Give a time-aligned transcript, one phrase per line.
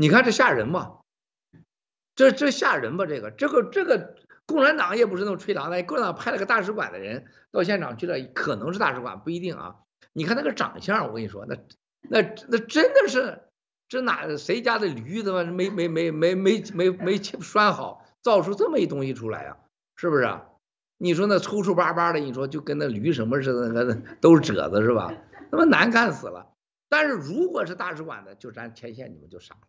[0.00, 1.00] 你看这吓人吗？
[2.14, 3.04] 这这吓人吧？
[3.04, 4.14] 这个这个这个
[4.46, 9.74] 共产党也不是那种吹狼的，共产党派了个大使馆的人到现场去了，可能是大使馆不一定啊。
[10.12, 11.56] 你看那个长相，我跟你说，那
[12.02, 13.42] 那那真的是
[13.88, 15.42] 这哪谁家的驴子嘛？
[15.42, 19.56] 没没没没没没没拴好，造出这么一东西出来呀？
[19.96, 20.40] 是不是？
[20.96, 25.12] 你说那抽抽巴巴的，你说就跟那驴什么似的，那个都是褶子是吧？
[25.50, 26.54] 那么难看死了。
[26.88, 29.60] 但是如果是大使馆的，就咱前线你们就傻了。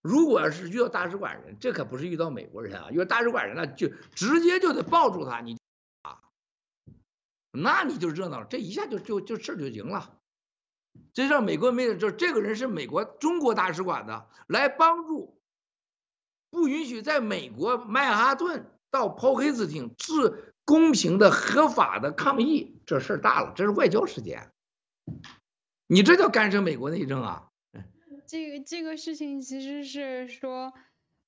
[0.00, 5.58] 如果要是遇到大使馆人，这可不是遇到美国人啊，遇到大使馆人那就直接就得抱住他，你
[6.02, 6.20] 啊，
[7.50, 10.14] 那你就热闹了，这一下就就就事就赢了。
[11.12, 15.40] 这让美国没有，就这个人是美国中国大使馆的，来帮助，
[16.50, 24.52] 不允许在美国曼哈顿到抛黑斯汀是公平的、合法的抗议，这事儿大了，这是外交事件。
[25.86, 27.47] 你这叫干涉美国内政啊？
[28.28, 30.74] 这个这个事情其实是说，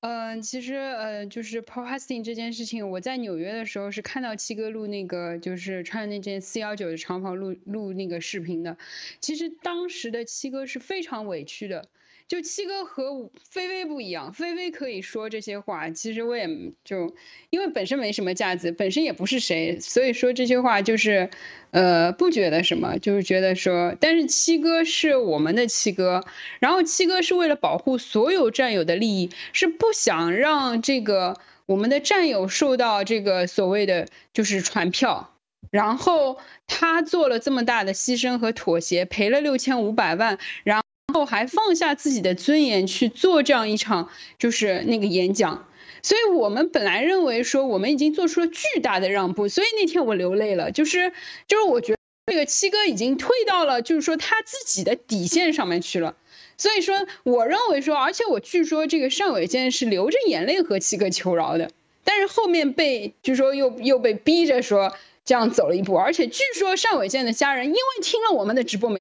[0.01, 8.77] 嗯、其实呃，就是 paul hasting 这件事情，我在纽约的时候是看到七哥录那个，就是穿那件四幺九的长袍录录那个视频的。
[9.19, 11.89] 其实当时的七哥是非常委屈的。
[12.31, 16.47] 就七哥和菲菲不一样，菲菲可以说这些话，其实我也
[16.85, 17.13] 就
[17.49, 21.29] 因为本身没什么架子，本身也不是谁，所以说这些话就是，
[21.71, 26.23] 呃，不觉得什么，就是觉得说，但是七哥是我们的七哥，
[26.61, 35.35] 然后七哥是为了保护所有战友的利益，是不想让这个我们的战友受到这个所谓的就是传票，
[35.69, 40.81] 然后他做了这么大的牺牲和妥协，赔了六千五百万，然
[41.13, 41.21] 后。
[41.31, 45.65] 还放下自己的尊严去做这样一场就是那个演讲，
[46.01, 51.13] 所以我们本来认为说我们已经做出了巨大的让步，所以那天我流泪了，就是
[51.47, 56.17] 就是我觉得这个七哥已经退到了就是说他自己的底线上面去了，
[56.57, 61.71] 所以说我认为说，而且我据说这个尚伟健是流着眼泪和七哥求饶的，
[62.03, 69.00] 但是后面被据说又又被逼着说这样走了一步，而且据说尚伟健的家人因为听了我们的直播。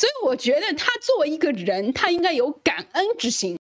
[0.00, 3.58] 所以我觉得他作为一个人，他应该有感恩之心，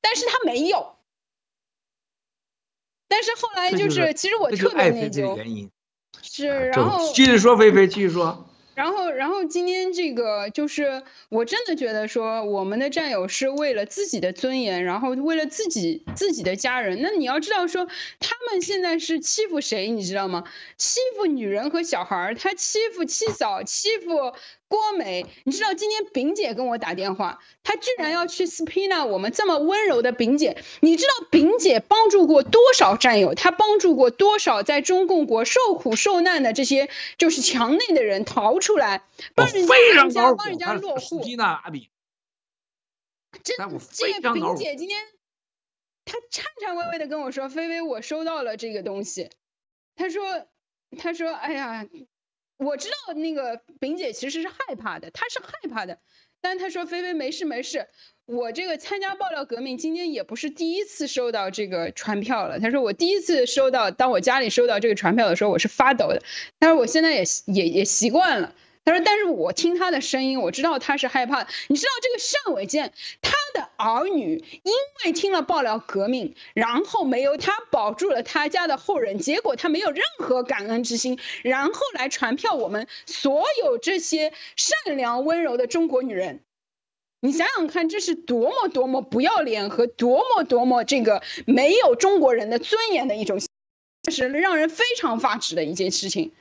[0.00, 0.96] 但是他没有。
[3.06, 5.68] 但是后来就是，是其实我特别内疚。
[6.22, 8.48] 是，然后继续说，菲菲继续说。
[8.74, 17.02] 然后，然后今天这个就是，我真的觉得说，我们的战友是为了自己的尊严，然后为了自己自己的家人。
[17.02, 17.86] 那你要知道说，
[18.20, 20.44] 他们现在是欺负谁，你知道吗？
[20.78, 24.32] 欺负女人和小孩，他欺负七嫂，欺负。
[24.74, 30.60] 郭美，你知道今天炳姐跟我打电话，她居然要去 subpoena 我们这么温柔的炳姐。
[30.80, 33.36] 你知道炳姐帮助过多少战友？
[33.36, 39.04] 她帮助过多少在中共国受苦受难的这些就是墙内的人逃出来，
[39.36, 41.22] 帮人家帮人家落户。
[43.44, 43.54] 这
[43.92, 45.00] 这个炳姐今天，
[46.04, 49.30] 她颤颤巍巍的跟我说：“菲菲，我收到了这个东西。”
[49.94, 50.48] 她说
[50.98, 51.86] ：“她说，哎呀。”
[52.56, 55.98] 我知道那个炳姐其实是害怕的，她是害怕的，
[56.40, 57.88] 但她说菲菲没事没事，
[58.26, 62.60] 我这个参加爆料革命今天也不是第一次收到这个传票了。
[62.60, 66.22] 她说我第一次收到，当我家里收到这个传票的时候，我是发抖的。
[66.58, 68.54] 但是我现在也也也习惯了。
[68.84, 71.46] 他说：“但是我听他的声音，我知道他是害怕。
[71.68, 74.72] 你知道这个尚伟坚，他的儿女因
[75.04, 86.40] 为听了爆料革命，然后没有他保住了他家的后人，结果他没有任何感恩之心，然后来传票我们所有这些善良温柔的中国女人。
[87.20, 93.40] 你想想看，这是多么多么不要脸和多么多么这个没有中国人的尊严的一种，
[94.02, 96.32] 这是让人非常发指的一件事情。”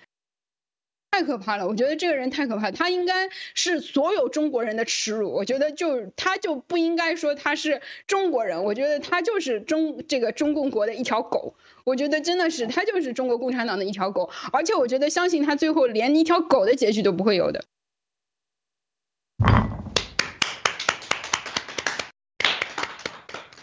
[1.14, 1.68] 太可怕了！
[1.68, 5.32] 我觉得这个人太可怕，他应该是所有中国人的耻辱。
[5.32, 11.54] 我觉得就他就不应该说他是中国人，我觉得他就是中这个中共国的一条狗。
[11.84, 17.64] 我觉得真的是他就是中国共产党的一条狗，而且我觉得相信他最后连一条狗的结局都不会有的。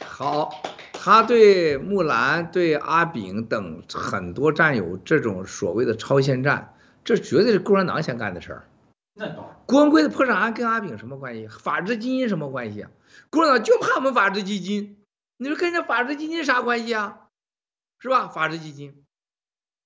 [0.05, 6.75] 好，他对木兰、对阿炳等很多战友这种所谓的超限战。
[7.05, 8.69] 这绝对是共产党想干的事儿。
[9.15, 9.29] 那
[9.67, 11.49] 郭文贵的破产案跟阿炳什么关系？
[11.49, 12.91] 法治基金什么关系啊？
[13.29, 15.05] 共产党就怕我们法治基金，
[15.37, 17.27] 你说跟人家法治基金啥关系啊？
[17.99, 18.29] 是吧？
[18.29, 19.05] 法治基金，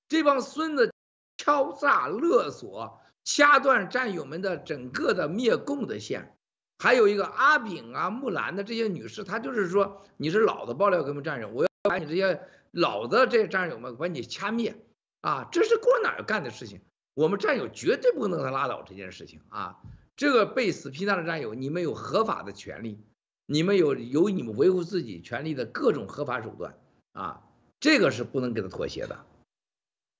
[0.08, 0.92] 这帮孙子
[1.36, 6.36] 敲诈勒索，掐断战友们的整个的灭共的线。
[6.78, 12.40] 还有一个阿炳啊、木兰的这些女士，她就是说你是老的爆料革命战友，我要把你这些
[12.70, 14.76] 老的这些战友们把你掐灭
[15.22, 15.48] 啊！
[15.50, 16.80] 这是共产党要干的事情。
[17.14, 19.80] 我们战友绝对不能让他拉倒这件事情啊！
[20.16, 23.00] 这个被死批战的战友，你们有合法的权利
[23.46, 26.78] 你们有有你们维护自己权利的各种合法手段
[27.12, 27.42] 啊，
[27.78, 29.24] 这个是不能给他妥协的。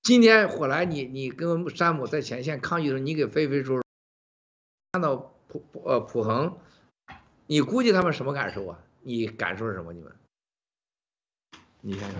[0.03, 3.81] 今天火来你你跟山姆在前线抗议的时候，你给飞飞说
[4.91, 5.15] 看到
[5.47, 6.57] 普呃普恒，
[7.47, 8.79] 你估计他们什么感受啊？
[9.01, 9.91] 你感受是什么？
[9.91, 10.15] 你们？
[11.81, 12.19] 你想想。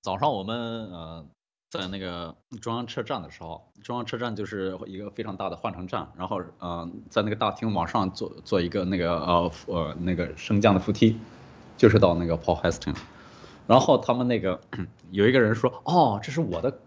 [0.00, 0.56] 早上我们
[0.90, 1.28] 呃。
[1.70, 11.16] 在那个中央车站的时候，中央车站就是一个非常大的换乘站，然后嗯、在那个大厅往上坐坐一个那个呃呃那个升降的扶梯，
[11.76, 12.96] 就是到那个 Paul Hasting
[13.68, 14.60] 然后他们那个
[15.12, 16.80] 有一个人说，哦，这是我的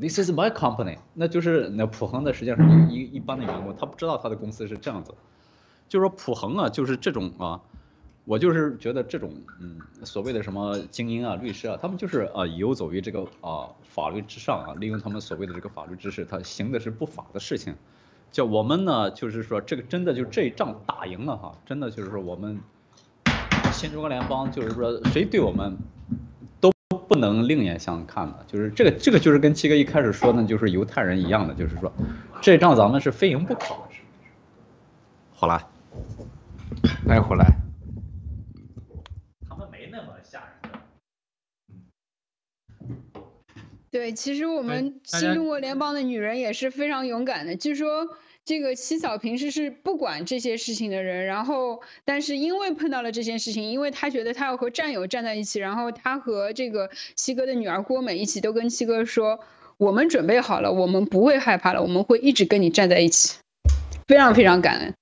[0.00, 5.12] ，This is my company，那就是那普恒的实际上是一一般的员工，他不知道他的公司是这样子，
[5.86, 7.60] 就是说普恒啊，就是这种啊。
[8.24, 17.74] 我就是觉得这种嗯所谓的什么精英啊律师啊，他们就是啊游走于这个啊法律之上啊，利用他们所谓的这个法律知识，他行的是不法的事情。
[18.30, 22.60] 叫我们呢，就是说这个真的就这一仗打赢了哈，真的就是说我们
[23.72, 25.76] 新中国联邦就是说谁对我们
[26.60, 26.70] 都
[27.08, 31.92] 不能另眼相看的，就是这个这个就是跟七哥一开始说的，就是犹太人一样的，就是说
[32.40, 33.74] 这仗咱们是非赢不可。
[35.32, 35.68] 好了，
[37.06, 37.69] 来回来。
[43.90, 47.56] 对，其实我们新中国联邦的女人也是非常勇敢的。
[47.56, 48.06] 据说
[48.44, 59.40] 这个七嫂平时是不管这些事情的人，然后但是因为碰到了这件事情，因为她觉得她要和战友站在一起，然后她和这个七哥的女儿郭美一起都跟七哥说
[59.76, 63.38] ：“我们准备好了，我们不会害怕了，我们会一直跟你站在一起。”
[64.06, 64.94] 非常非常感恩。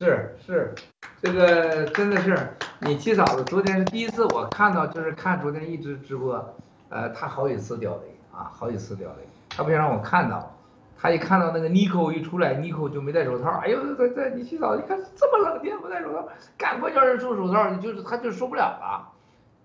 [0.00, 0.74] 是是，
[1.22, 2.36] 这个真的是
[2.82, 3.42] 你七嫂子。
[3.44, 6.56] 昨天是第一次我看到，就是看昨天一直直播。
[6.88, 8.02] 呃，他好几次掉泪
[8.32, 10.54] 啊，好几次掉泪，他不想让我看到，
[10.96, 19.08] 他一看到那个妮蔻一出来，妮蔻就没戴手套，哎呦，这这你洗澡，你看这么冷天不戴手套，赶快叫人收手套，你就是他就受不了了，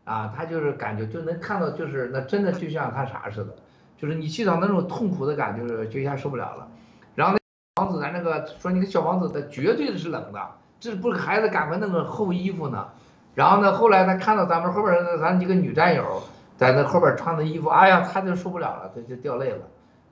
[0.05, 3.55] 啊，他就是感觉就能看到，就是那真的就像他啥似的，
[3.97, 6.67] 就是你洗澡那种痛苦的感觉，就是就一下受不了了。
[7.13, 10.39] 然后那王子咱那个说，你个小王子他绝对是冷的，
[10.79, 12.87] 这不是孩子赶快弄个厚衣服呢。
[13.35, 16.23] 然后呢，后来他看到咱们后边咱几个女战友。
[16.61, 19.67] 在那后边穿的衣服，哎呀，他就受不了了，他就掉泪了，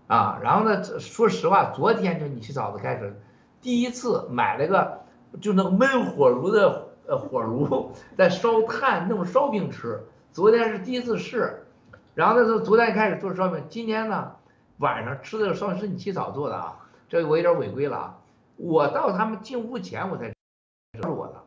[0.07, 3.21] 啊，然后呢，说实话，昨天就你去嫂子开始，
[3.61, 5.01] 第一次买了个，
[5.39, 11.67] 就那个闷火炉的呃火炉，在烧炭弄烧饼吃，昨天是第一次试，
[12.15, 14.31] 然后那时候昨天开始做烧饼，今天呢
[14.79, 16.79] 晚上吃的烧饼是你七嫂做的啊，
[17.09, 18.17] 这我有点违规了啊，
[18.55, 21.43] 我到他们进屋前我才是我的，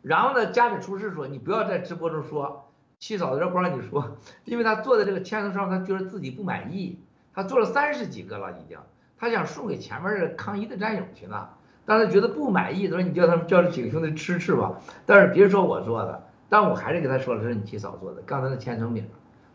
[0.00, 2.64] 然后呢，家里厨师说你不要在直播中说。
[2.98, 6.98] 七嫂子，这不让你说，因为他做的这个签名上，他觉得自己不满意，
[7.34, 8.78] 他做了三十几个了已经，
[9.18, 11.48] 他想送给前面的抗议的战友去呢，
[11.84, 19.06] 但是觉得不满意，他说你叫他们叫这几个兄弟吃吃吧，但是别说我做的，但我还是给他说了，这是你七嫂做的，刚才那千层饼，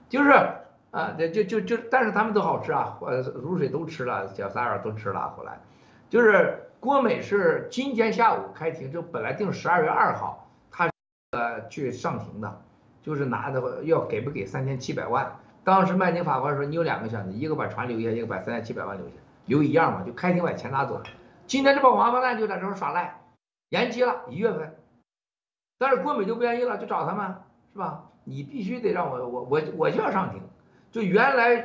[0.09, 0.30] 就是
[0.91, 5.59] 啊，就就就就，但是他们都好吃啊，呃，如水都吃了，小三儿都吃了，后来，
[6.09, 10.89] 就是郭美是今天下午开庭，就本来定十二月二号，他
[11.31, 12.62] 呃去上庭的。
[13.01, 15.40] 就是拿的要给不给三千七百万？
[15.63, 19.13] 当时麦宁法官说，你有两个选择，一个把船留下，一个把三千七百万留下，
[19.46, 21.01] 留一样嘛，就开庭把钱拿走。
[21.46, 23.22] 今天这帮王八蛋就在这儿耍赖，
[23.69, 24.75] 延期了一月份，
[25.77, 27.36] 但是郭美就不愿意了，就找他们，
[27.74, 28.06] 是吧？
[28.24, 30.41] 你必须得让我我我我就要上庭，
[30.91, 31.63] 就原来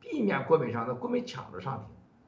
[0.00, 1.86] 避免郭美上的，郭美抢着上庭，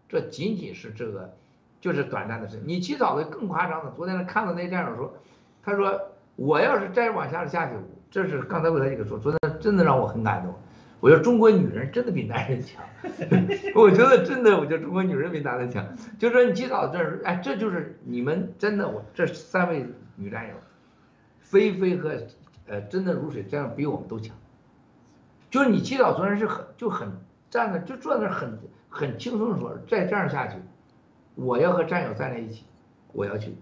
[0.08, 1.34] 这仅仅是这个
[1.80, 2.60] 就是短暂的事。
[2.64, 5.14] 你起早的更夸张的，昨天看到那战友说，
[5.62, 6.00] 他说
[6.36, 7.74] 我要是再往下下去。
[8.10, 10.54] 这是刚才为他这个说，昨天真的让我很感动。
[11.00, 12.82] 我觉得中国女人真的比男人强，
[13.76, 15.86] 我觉得真的，我觉得中国女人比男人强。
[16.18, 19.86] 就说你起早这，哎，这就是你们真的，我这三位
[20.16, 20.54] 女战友，
[21.38, 22.16] 菲菲和
[22.66, 24.34] 呃真的如水这样比我们都强。
[25.50, 27.12] 就是你起早昨天是很就很
[27.48, 30.58] 站那就坐那很很轻松的说，再这样下去，
[31.36, 32.64] 我要和战友站在一起，
[33.12, 33.54] 我要去。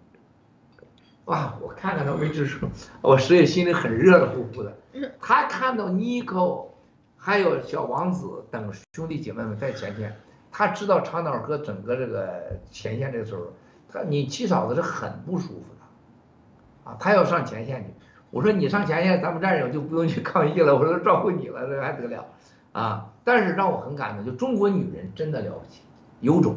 [1.27, 2.69] 哇，我看看他没吱声，
[3.03, 4.73] 我实际心里很热的乎乎的。
[5.21, 6.69] 他看到妮蔻，
[7.17, 10.17] 还有小王子等兄弟姐妹们在前线，
[10.53, 13.43] 他知道长岛哥整个这个前线这个时候，
[13.89, 17.91] 他你七嫂子是很不舒服的，啊，他要上前线去。
[18.31, 22.25] 我说你上前线，咱们战友就不用去抗议了，我说照顾你了，这还得了
[22.71, 23.11] 啊？
[23.25, 25.81] 但是让我很感动，就中国女人真的了不起，
[26.21, 26.55] 有种。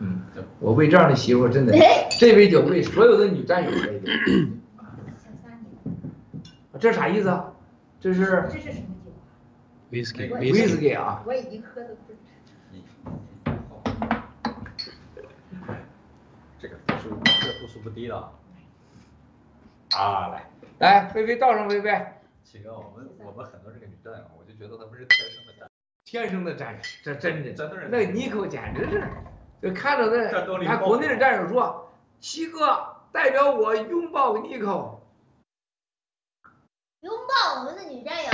[0.00, 0.22] 嗯，
[0.60, 1.72] 我为这样的媳妇真的，
[2.18, 4.12] 这杯酒为所有的女战友喝一杯。
[6.78, 7.52] 这啥意思啊？
[7.98, 9.10] 这是这是什么酒
[9.90, 11.22] ？Whisky，Whisky 啊。
[11.26, 12.18] 我已经喝的不止。
[16.58, 18.16] 这个是度数不低的。
[19.96, 22.06] 啊，来来，菲菲倒上，菲菲。
[22.44, 25.70] 启哥，我们我们很多这个女战友，我就觉得她不是天生的战，
[26.04, 27.88] 天生的战士，这真的，真的是。
[27.88, 29.02] 那妮可简直是，
[29.66, 30.30] 就看着那，
[30.64, 34.66] 他国内的战友说，七哥代表我拥抱妮可。
[37.00, 38.30] 拥抱我们的女战友。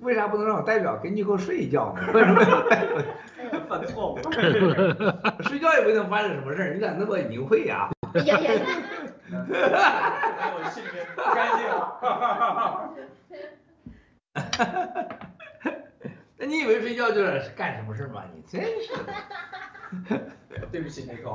[0.00, 2.02] 为啥不能让我代表跟妮可睡一觉呢？
[2.12, 2.42] 为什么？
[3.68, 4.18] 犯错误。
[5.46, 7.88] 睡觉也不一定发生什么事儿，你咋那么淫秽呀？
[8.14, 8.50] 哎呀呀！
[9.30, 11.64] 我心里面不干净。
[16.36, 18.24] 那你以为睡觉就是干什么事吗？
[18.34, 19.14] 你真是的。
[20.70, 21.30] 对不起，妮可。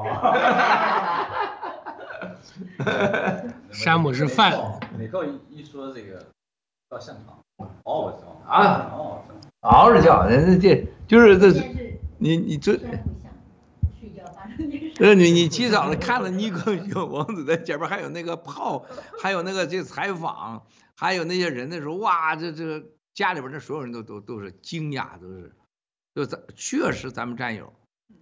[3.72, 4.80] 山姆是饭。
[4.98, 6.26] 妮可一一说这个
[6.90, 7.40] 到现场，
[7.84, 9.24] 嗷嗷叫啊，嗷
[9.62, 11.52] 嗷着叫，那这就是这，
[12.18, 12.80] 你你这。
[15.00, 18.86] 呃，你你起早了看了尼克小王子在前面，还有那个炮，
[19.22, 20.64] 还有那个这采访，
[20.98, 25.56] 还有那些人的时候，哇，这这家里边的所有人都都都是惊讶，都是，
[26.14, 27.72] 就咱确实咱们战友，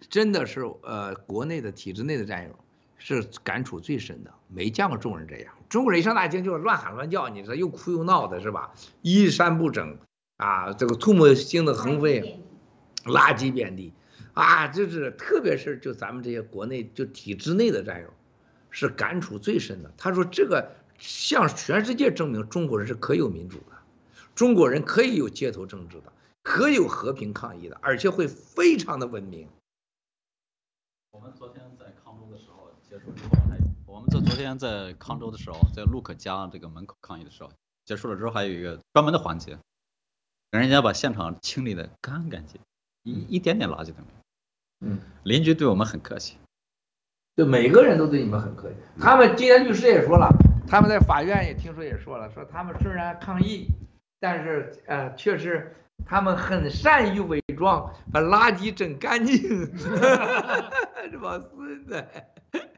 [0.10, 2.56] 真的是呃国内的体制内的战友
[2.98, 8.74] 是感触最深的，没见过中国人这样，中国人一上大街就是乱喊乱叫，你说又哭又闹的是吧？
[9.02, 9.98] 衣衫不整
[10.38, 12.42] 啊，这个唾沫星子横飞，
[13.06, 13.94] 垃圾遍地。
[14.34, 18.14] 啊，就是特别是就咱们这些国内就体制内的战友，
[18.70, 19.92] 是感触最深的。
[19.98, 23.76] 他说这个向全世界证明中国人是可有民主的，
[24.36, 26.14] 中国人可以有街头政治的，
[26.44, 29.48] 可以有和平抗议的，而且会非常的文明。
[31.36, 37.50] 昨天在康州的时候结束之后还，我们在昨天在康州的时候，在陆可家这个门口抗议的时候，
[37.86, 39.58] 结束了之后还有一个专门的环节，
[40.52, 42.62] 让人家把现场清理的干干净，
[43.04, 44.88] 一一点点垃圾都没有。
[44.88, 46.38] 嗯，邻居对我们很客气，
[47.36, 48.76] 对每个人都对你们很客气。
[49.00, 50.30] 他们今天律师也说了，
[50.68, 53.68] 他们在法院也听说也说了，说他们虽然抗议，
[54.20, 59.38] 但是呃，确实他们很善于伪装，把垃圾整干净。
[61.12, 62.06] 这帮孙子，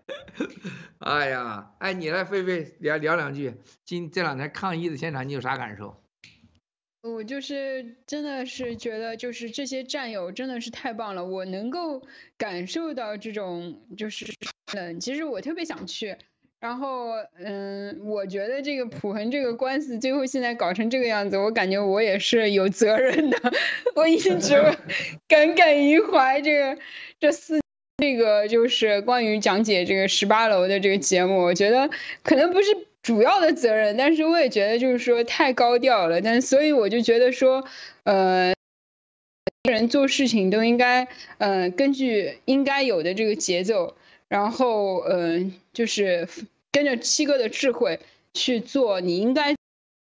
[0.99, 3.53] 哎呀，哎，你来菲菲聊聊两句，
[3.85, 6.01] 今这两天抗议的现场你有啥感受？
[7.01, 12.05] 我就是真的是觉得，就是这些战友真的是太棒了，我能够
[12.37, 14.25] 感受到这种就是
[14.73, 16.17] 嗯，其实我特别想去，
[16.59, 23.37] 然后嗯，我觉得这个普恒这个官司最后现在搞成这个样子，我感觉我也是有责任的，
[23.95, 24.31] 我一直
[25.27, 26.77] 耿耿于怀这个
[27.19, 27.59] 这四
[27.97, 31.89] 这个就是关于讲解这个十八楼的这个节目，我觉得
[32.23, 32.67] 可能不是。
[33.01, 37.65] 主要的责任，但是我也觉得就是说太高调了，但所以我就觉得说，
[38.03, 38.53] 呃，
[39.63, 43.95] 人做事情都应该，呃，根据应该有的这个节奏，
[44.29, 46.29] 然后，呃，就是
[46.71, 47.99] 跟着七哥的智慧
[48.33, 49.55] 去做，你应该，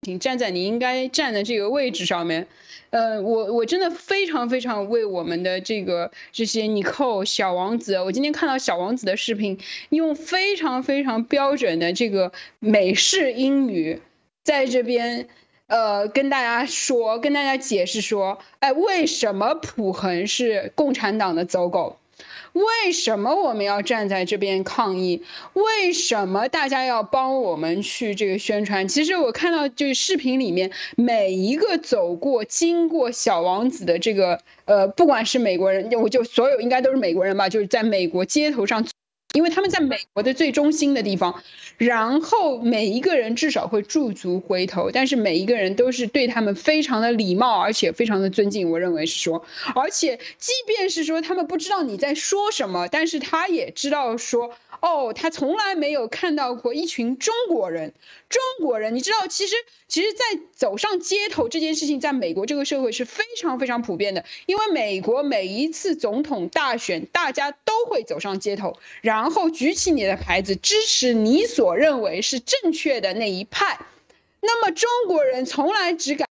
[0.03, 2.47] 请站在你应该站的这个位置上面。
[2.91, 14.03] 呃，我我真的非常非常为我们的这个这些妮可小王子，我今天看到小王子的视频，用非常非常标准的这个美式英语，
[14.45, 15.27] 在这边
[15.69, 21.97] 呃跟大家说，跟大家解释说，哎，为什么普恒是共产党的走狗？
[22.53, 25.23] 为什么我们要站在这边抗议？
[25.55, 28.87] 为什么大家要帮我们去这个宣传？
[28.89, 38.87] 其实我看到就是视频里面每一个走过、经过小王子的这个呃，不管是美国人，我就所有应该都是美国人吧，就是在美国街头上。
[39.33, 41.43] 因为他们在美国的最中心的地方，
[41.79, 48.71] 然后每一个人至少会驻足回头，但是每一个人都是对他们非常的礼貌，而且非常的尊敬。
[48.71, 54.53] 我认为是说，而且即便是说他们不知道你在说什么，但是他也知道说。
[54.83, 57.95] 哦，他从来没有看到过一群中国人。
[58.29, 59.55] 中国人，你知道，其实，
[59.87, 60.25] 其实，在
[60.57, 64.25] 走上街头这件事情，在美国这个社会是非常非常普遍的。
[64.47, 73.79] 因为美国每一次总统大选，大家都会走上街头，然后举起你的牌子，支持你所认为是正确的那一派。
[74.41, 76.32] 那么中国人从来只敢。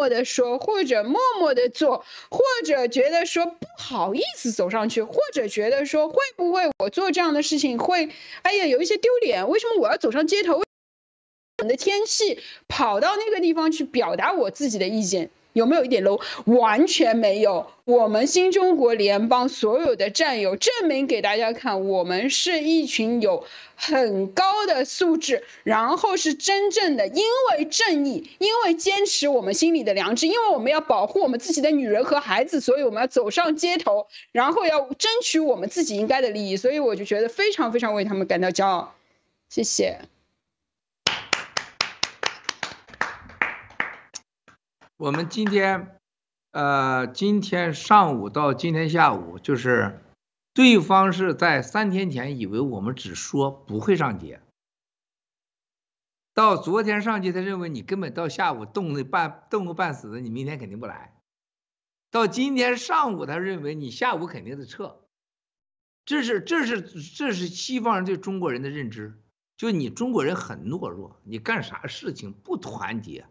[0.00, 8.08] 默默的说，或者默默的做，或者觉得说不好意思走上去，或者觉得说会不会我做这样的事情会，
[8.40, 9.50] 哎呀，有一些丢脸。
[9.50, 10.62] 为什么我要走上街头？
[11.58, 15.30] 冷的天气跑到那个地方去表达我自己的意见？
[15.52, 16.20] 有没有一点 low？
[16.44, 17.66] 完全没有。
[17.84, 36.56] 我们新中国联邦所有的战友证明给大家看，我们是一群有很高的素质，然后是真正的因为正义，因为坚持我们心里的良知，因为我们要保护我们自己的女人和孩子，所以我们要走上街头，然后要争取我们自己应该的利益。
[36.56, 38.94] 所以我就觉得非常非常为他们感到骄傲。
[39.48, 39.98] 谢谢。
[45.00, 45.98] 我们今天，
[46.50, 49.98] 呃，今天上午到今天下午，就是
[50.52, 54.42] 对方是在三天前以为我们只说不会上街，
[56.34, 61.18] 到昨天上街，他认为你根本到下午冻得半冻个半死的，你明天肯定不来。
[62.10, 65.00] 到今天上午，他认为你下午肯定得撤。
[66.04, 69.18] 这是这是这是西方人对中国人的认知，
[69.56, 73.26] 就你中国人很懦弱，你干啥事情不团结。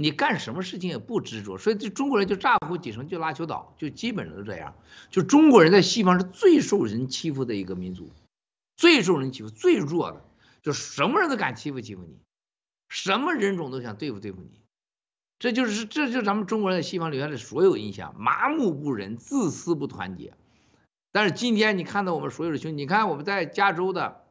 [0.00, 4.76] 你干什么事情也不执着，所以这中国人就咋呼几声就拉球倒，就基本上都这样。
[5.10, 8.12] 就中国人在西方是最受人欺负的一个民族，
[8.76, 10.24] 最受人欺负、最弱的，
[10.62, 12.16] 就什么人都敢欺负欺负你，
[12.88, 14.60] 什么人种都想对付对付你。
[15.40, 20.34] 这就是这就是咱们中国人在西方留下的所有印象：麻木不仁、自私不团结。
[21.10, 24.24] 但是今天你看到我们所有的兄弟，你看我们在加州的，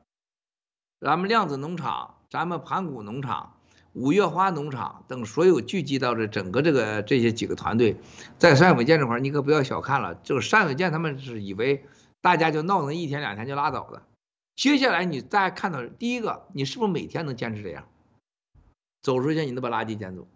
[1.02, 3.57] 咱们量子农场，咱们盘古农场。
[3.98, 7.98] 五月花农场等所有聚集到这整个这个这些几个团队，
[8.38, 10.14] 在单伟建这块，你可不要小看了。
[10.14, 11.84] 这个单伟建他们是以为
[12.22, 14.04] 大家就闹那一天两天就拉倒了。
[14.56, 17.88] 接下来你大家看到第一个，你是不是每天能坚持这样？
[19.02, 20.28] 走出去你能把垃圾捡走？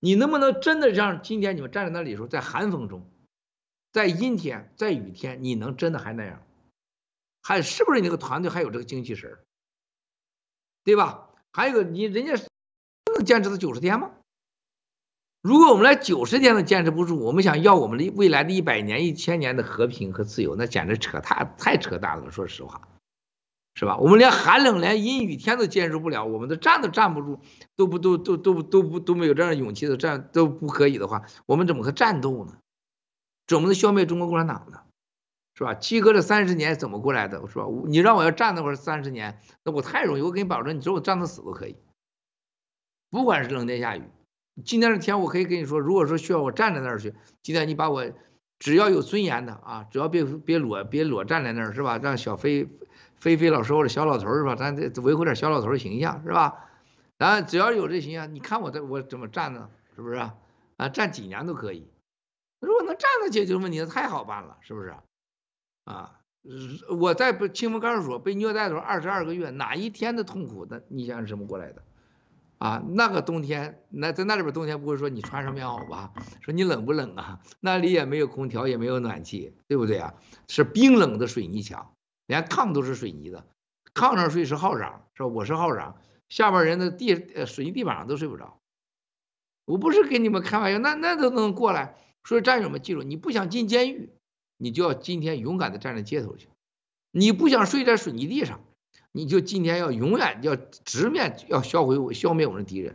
[0.00, 3.08] 你能不能真的让今天你们站在那里时候，在寒风中，
[3.92, 6.42] 在阴天，在雨天，你能真的还那样？
[7.42, 9.38] 还是不是你那个团队还有这个精气神？
[10.82, 11.30] 对吧？
[11.52, 12.34] 还有一个你人家。
[13.18, 14.10] 能坚持到九十天吗？
[15.40, 22.30] 如果我们连九十天都坚持不住，我们想要我们的未来的一百年、一千年的和平和自由，那简直扯太太扯淡了。
[22.30, 22.88] 说实话，
[23.74, 23.96] 是吧？
[23.98, 27.40] 我们连寒冷、连阴雨天都坚持不了，我们都站都站不住，
[27.76, 32.54] 都不都都都都不都没有这样的勇气都站都不可以的话，我们怎么和战斗呢？
[33.46, 34.80] 怎么能消灭中国共产党呢？
[35.54, 35.74] 是吧？
[35.74, 37.40] 七哥这三十年怎么过来的？
[37.48, 37.64] 是吧？
[37.86, 40.22] 你让我要站那会儿三十年，那我太容易。
[40.22, 41.76] 我给你保证，你说我站到死都可以。
[43.10, 44.02] 不管是冷天下雨，
[44.64, 48.04] 今天的天我可以跟你说，如果说需要我站在那儿去，今天你把我
[48.58, 51.98] 只要有尊严的啊，只要别别裸别裸站在那儿是吧？
[51.98, 52.68] 让小飞
[53.16, 54.54] 飞飞老师或者小老头是吧？
[54.54, 56.68] 咱得维护点小老头形象是吧？
[57.18, 59.70] 咱只要有这形象，你看我这我怎么站呢？
[59.96, 60.34] 是不是啊？
[60.76, 61.88] 啊，站几年都可以。
[62.60, 64.94] 如果能站着解决问题，那太好办了，是不是？
[65.84, 66.20] 啊，
[67.00, 70.66] 我在清风看守所被虐待的时候二十二个月，哪一天的痛苦？
[70.68, 71.82] 那你想是怎么过来的？
[72.58, 76.12] 啊，那个冬天，那在那里边冬天不会说你穿上棉袄吧？
[76.40, 77.40] 说你冷不冷啊？
[77.60, 80.14] 那里也没有空调，也没有暖气，对不对啊？
[80.48, 81.94] 是冰冷的水泥墙，
[82.26, 83.46] 连炕都是水泥的，
[83.94, 85.28] 炕上睡是号长，是吧？
[85.28, 85.96] 我是号长，
[86.28, 88.58] 下边人的地呃水泥地板上都睡不着。
[89.64, 91.96] 我不是跟你们开玩笑，那那都能过来。
[92.24, 94.10] 所以战友们记住，你不想进监狱，
[94.56, 96.48] 你就要今天勇敢的站在街头去；
[97.12, 98.60] 你不想睡在水泥地上。
[99.18, 102.94] 你就今天要永远要直面要销毁我消灭我们的敌人。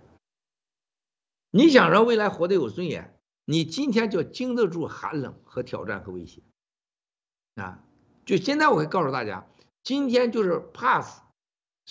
[1.51, 6.41] 你想让未来活得有尊严，你今天就经得住寒冷和挑战和威胁
[7.55, 7.83] 啊！
[8.23, 9.45] 就现在我会告诉大家，
[9.83, 11.23] 今天就是 pass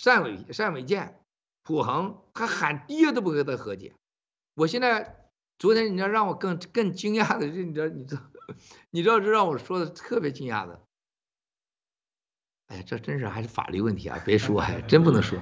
[0.03, 1.21] 单伟单伟建
[1.61, 3.93] 普恒，他喊爹都不跟他和解。
[4.55, 8.21] 我现在昨天你知道让我更更惊讶的，你知道你知道
[8.89, 10.81] 你知道这让我说的特别惊讶的。
[12.67, 14.19] 哎，这真是还是法律问题啊！
[14.25, 15.37] 别说，还 真不能说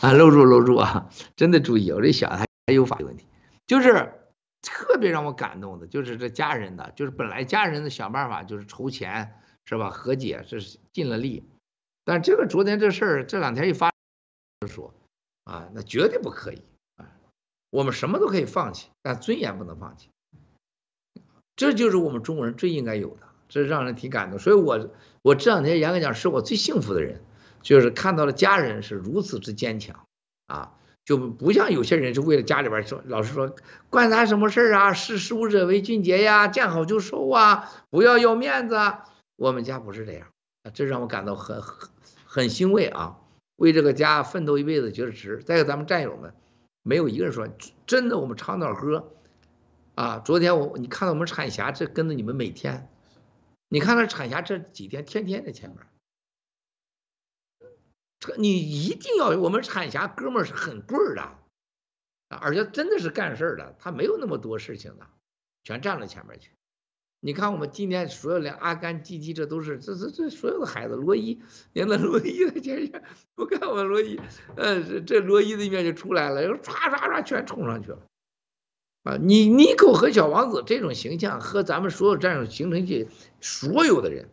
[0.00, 1.08] 啊，搂住搂住啊！
[1.36, 3.26] 真的注意，我这小子还还有法律问题，
[3.66, 4.12] 就是
[4.62, 9.90] 特别让我感动的，就是这家人的，就是本来家人的想办法就是筹钱是吧？
[9.90, 11.44] 和解这是尽了力，
[12.04, 13.92] 但这个昨天这事儿这两天一发
[14.66, 14.92] 说
[15.44, 16.62] 啊，那绝对不可以
[16.96, 17.06] 啊！
[17.70, 20.08] 我们什么都可以放弃，但尊严不能放弃，
[21.54, 23.28] 这就是我们中国人最应该有的。
[23.54, 24.90] 这让人挺感动，所以我
[25.22, 27.22] 我这两天严格讲是我最幸福的人，
[27.62, 30.06] 就是看到了家人是如此之坚强
[30.48, 30.72] 啊，
[31.04, 33.54] 就不像有些人是为了家里边说，老是说
[33.90, 39.04] 关咱什么事儿啊，识时务者为俊杰呀，见好就收啊，不要要面子啊。
[39.36, 40.26] 我们家不是这样，
[40.72, 41.88] 这让我感到很很
[42.26, 43.18] 很欣慰啊，
[43.54, 45.44] 为这个家奋斗一辈子觉得值。
[45.46, 46.34] 再有咱们战友们，
[46.82, 47.46] 没有一个人说
[47.86, 49.12] 真的，我们唱到歌
[49.94, 52.88] 啊，昨天我你看到我们产霞这跟着你们每天。
[53.74, 55.78] 你看那产侠这几天天天在前面，
[58.20, 61.38] 这你一定要我们产侠哥们儿是很棍儿的，
[62.28, 65.04] 而且真的是干事儿的，他没有那么多事情的
[65.64, 66.52] 全站了前面去。
[67.18, 73.02] 你看我们今天所有的阿甘、基基，这都是这这这所有的孩子，罗伊连那罗伊的前面，
[73.34, 74.20] 我看我罗伊，
[74.56, 78.06] 呃，这这罗伊的一面就出来了，然后唰唰唰全冲上去了。
[79.04, 83.08] 啊，你妮可和小王子这种形象和咱们所有战友形成起
[83.40, 84.30] 所有的人，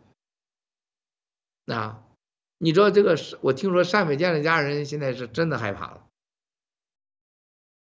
[1.66, 2.02] 啊，
[2.56, 6.06] 你知道这个，我听说单伟建的家人现在是真的害怕了。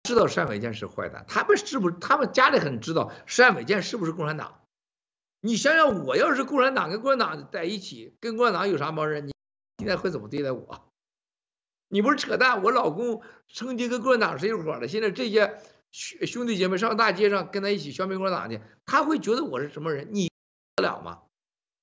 [0.05, 1.97] 知道单伟建是坏蛋，他们是不是？
[2.01, 4.61] 他们家里很知道单伟建是不是共产党？
[5.41, 9.27] 你想想，我要是共产党跟共产党在一起，跟共产党有啥毛人？
[9.27, 9.33] 你
[9.79, 10.89] 现在会怎么对待我？
[11.89, 12.63] 你不是扯淡？
[12.63, 13.23] 我老公
[13.53, 15.61] 曾经跟共产党是一伙的，现在这些
[15.97, 20.11] 兄兄弟姐妹上大街上跟他一起消灭共产党去，他会觉得我是什么人？
[20.13, 20.31] 你
[20.77, 21.23] 得了吗？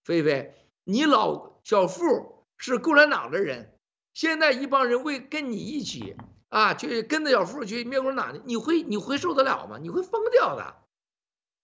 [0.03, 3.75] 菲菲，你老小富是共产党的人，
[4.13, 6.15] 现在一帮人为跟你一起。
[6.49, 9.79] 啊，去跟着小富去灭共产党，你会你会受得了吗？
[9.81, 10.75] 你会疯掉的，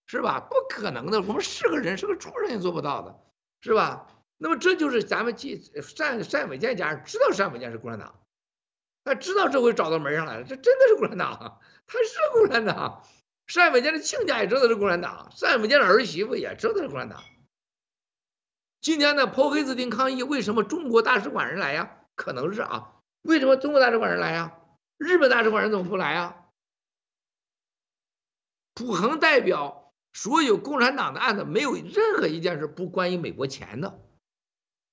[0.08, 0.40] 是吧？
[0.40, 3.20] 不可能的，我们是个人，是个畜生也做不到的，
[3.60, 4.08] 是吧？
[4.36, 5.56] 那么这就是咱们既
[5.96, 8.20] 单单伟建家人知道单伟建是共产党，
[9.04, 13.02] 他知道这回找到门上来了，这真的是共产党，他是共产党。
[13.52, 17.22] 单伟建的亲家也知道是共产党，单伟建的儿媳妇也知道是共产党。
[18.80, 21.96] 今天呢，抛黑子定抗议，为什么中国大使馆人来呀？
[22.14, 24.56] 可能是啊，为什么中国大使馆人来呀？
[24.98, 26.36] 日本大使馆人怎么不来啊？
[28.74, 34.00] 普恒代表所有共产党的案子，没有任何一件事不关于美国钱的。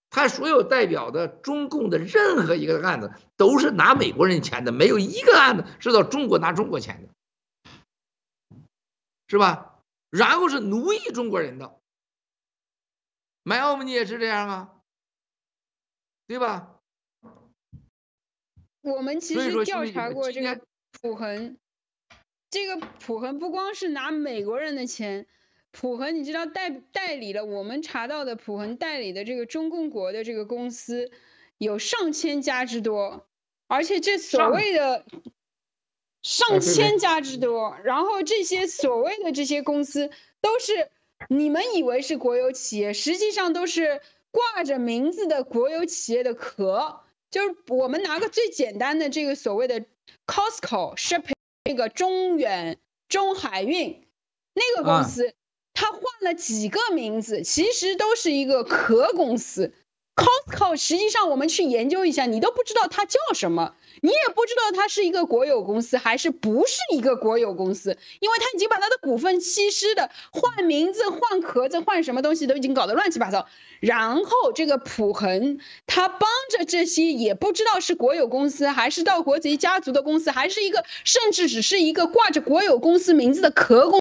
[0.09, 7.09] 他所有代表的中共的任何一个案子，都是拿美国人钱的，没有一个案子是到中国拿中国钱的，
[9.27, 9.83] 是吧？
[10.09, 11.79] 然后是奴役中国人的，
[13.43, 14.73] 买奥密尼也是这样啊，
[16.27, 16.73] 对吧？
[18.81, 20.65] 我们其实调查过这个
[21.01, 21.57] 普恒，
[22.49, 25.27] 这个普恒不光是拿美国人的钱，
[25.71, 31.11] 朴恒你知道代代理了我们查到的普恒代理的这个中共国的这个公司
[31.57, 33.27] 有上千家之多，
[33.67, 35.05] 而且这所谓的
[36.23, 40.09] 上千家之多，然后这些所谓的这些公司
[40.41, 40.89] 都是
[41.29, 44.01] 你们以为是国有企业，实际上都是
[44.31, 47.01] 挂着名字的国有企业的壳。
[47.29, 49.85] 就是我们拿个最简单的这个所谓的
[50.25, 51.33] Costco Shipping
[51.65, 54.07] 那个中远中海运
[54.53, 55.33] 那个公司，
[55.79, 59.73] 他换了几个名字，其实都是一个壳公司。
[60.15, 73.47] Costco 实际上我们去研究一下，你都不知道它叫什么，你也不知道它是一个国有公司还是不是一个国有公司，因为它已经把它的股份稀释的换名字、换壳子、换什么东西都已经搞得乱七八糟。
[73.79, 83.99] 然后这个普恒他帮着这些也不知道是国有公司还是到国贼家族的公司，还是一个甚至只是一个挂着国有公司名字的壳公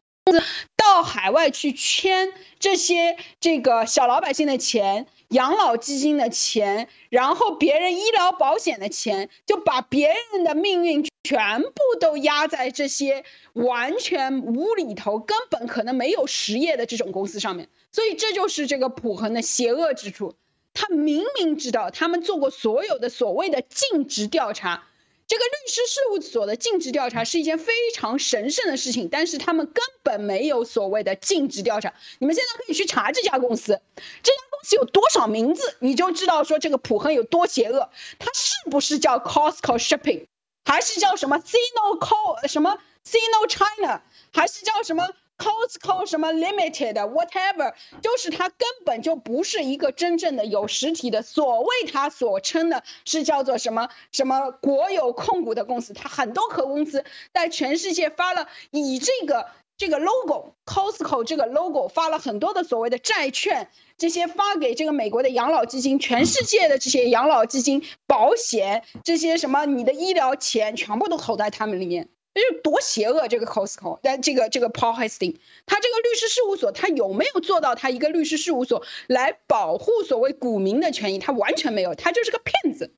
[0.76, 5.06] 到海外去圈这些这个小老百姓的钱。
[5.30, 17.68] 养老基金的钱，然后别人医疗保险的钱，就把别人的命运全部都压在这些完全无厘头、根本可能没有实业的这种公司上面。
[17.90, 20.36] 所以这就是这个普恒的邪恶之处。
[20.74, 24.84] 他明明知道他们做过所有的所谓的尽职调查。
[25.28, 31.94] 这个律师事务所的尽职调查是一件非常神圣的事情，但是他们根本没有所谓的尽职调查。
[32.18, 33.80] 你们现在可以去查这家公司，
[34.22, 37.90] 这家公司有多少名字，你就知道说这个普恒有多邪恶。
[38.20, 40.26] 它是不是叫 Costco Shipping，
[40.64, 45.08] 还是叫什么 Sino Co 什么 Sino China，还是叫什么
[45.38, 59.46] ？Costco 什么 Limited whatever，就是它根本就不是一个真正的有实体的，所谓它所称的是叫做什么什么国有控股的公司，它很多壳公司在全世界发了以这个
[59.76, 63.68] 这个 logo Costco 这个 logo 发了很多的所谓的债券，
[63.98, 72.08] 这些发给这个美国的养老基金，全世界的这些养老基金、保险这些什么你的医疗钱全部都投在他们里面。
[72.36, 73.28] 这就多邪恶！
[73.28, 81.18] 这个 Costco，但这个这个 Paul Hastings，他这个律师事务所，他有没有做到他一个律师事务所来保护所谓股民的权益？
[81.18, 82.92] 他完全没有，他就是个骗子，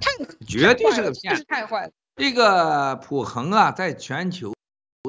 [0.00, 0.12] 太
[0.46, 1.92] 绝对是个骗子，太坏了。
[2.14, 4.54] 这个普恒啊，在全球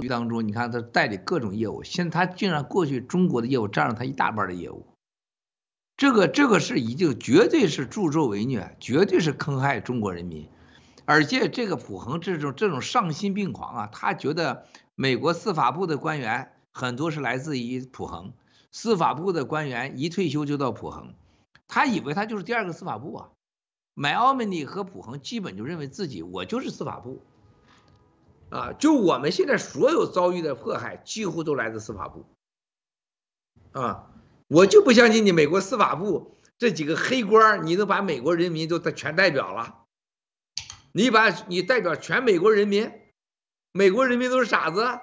[0.09, 4.87] 当中，你看他代理各种业务，现在他竟然过去中国的业务占了他一大半的业务，
[5.97, 10.49] 这个这个是已经绝对是助纣为虐，绝对是坑害中国人民。
[11.05, 14.65] 而且这个普恒这种这种丧心病狂啊，他觉得
[14.95, 18.33] 美国司法部的官员很多是来自于普恒，
[18.71, 21.13] 司法部的官员一退休就到普恒，
[21.67, 23.29] 他以为他就是第二个司法部啊。
[23.93, 27.21] 买奥密尼和普恒基本就认为自己我就是司法部，
[28.49, 32.25] 啊，就我们现在所有遭遇的迫害，几乎都来自司法部。
[33.71, 34.11] 啊，
[34.49, 39.84] 我就不相信你美国司法部这几个黑官，你能把美国人民都全代表了？
[40.97, 42.89] 你把你代表全美国人民，
[43.73, 45.01] 美国人民都是傻子？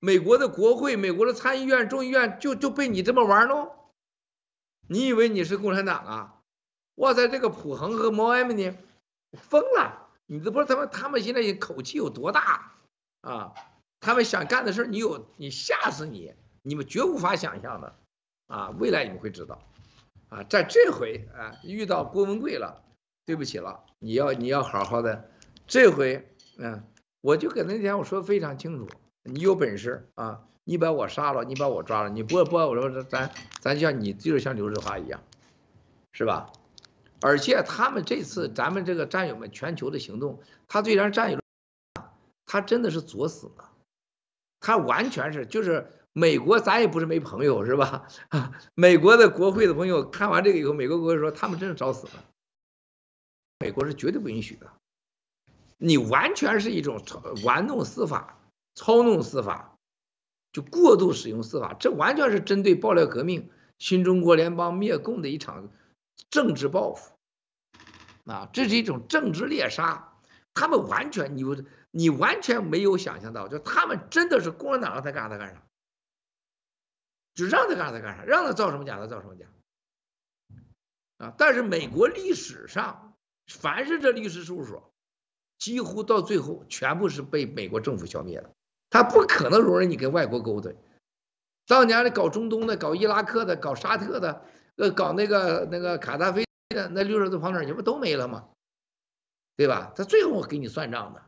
[0.00, 3.70] 美国的国会、美国的参议院、众议院就就被你这么玩弄？
[4.88, 6.42] 你以为你是共产党啊？
[6.96, 8.76] 哇塞，这个普恒和毛埃们呢，
[9.40, 10.08] 疯了！
[10.26, 12.72] 你都不知道他们他们现在口气有多大
[13.20, 13.54] 啊？
[14.00, 16.34] 他们想干的事，你有你吓死你！
[16.62, 17.94] 你们绝无法想象的
[18.48, 18.74] 啊！
[18.80, 19.62] 未来你们会知道
[20.28, 22.82] 啊，在这回啊遇到郭文贵了，
[23.30, 25.30] 对不起了，你要你要好好的。
[25.68, 26.82] 这回嗯，
[27.20, 28.88] 我就跟那天我说的非常清楚，
[29.22, 35.22] 你有本事啊，你把我杀了，你把我抓了，你不不，我说咱咱就像你就是像刘志华一样，
[36.10, 36.50] 是吧？
[37.20, 41.38] 而且他们这次咱们这个战友们全球的行动，他虽然战友，
[42.46, 43.70] 他真的是作死了，
[44.58, 45.86] 他完全是就是。
[46.12, 48.08] 美国咱也不是没朋友是吧？
[48.30, 52.24] 啊， 美国的国会的朋友看完这个以后，美国国会说他们真是找死了。
[53.60, 54.72] 美国是绝对不允许的，
[55.76, 57.04] 你完全是一种
[57.44, 58.38] 玩弄司法、
[58.74, 59.76] 操弄司法，
[60.50, 65.70] 就过度使用司法，这完全是针对爆料革命、新中国联邦灭共的一场
[66.30, 67.12] 政治报复。
[68.24, 70.14] 啊，这是一种政治猎杀，
[70.54, 71.44] 他们完全你
[71.90, 75.62] 你完全没有想象到，就他们真的是共产党让他干啥他干啥。
[77.34, 79.46] 就让他干啥他干啥，让他造什么假他造什么假，
[81.18, 81.34] 啊！
[81.38, 83.09] 但是美国历史上，
[83.58, 84.92] 凡是这律师事务所，
[85.58, 88.50] 几乎到最后全部是被美国政府消灭的，
[88.88, 90.76] 他不可能容忍你跟外国勾兑。
[91.66, 94.42] 当年的搞中东的、搞伊拉克的、搞沙特的、
[94.76, 98.48] 呃，搞那个那个卡扎菲的，那六十多跑哪去不都没了吗？
[99.56, 99.92] 对吧？
[99.94, 101.22] 他最后给你算账的，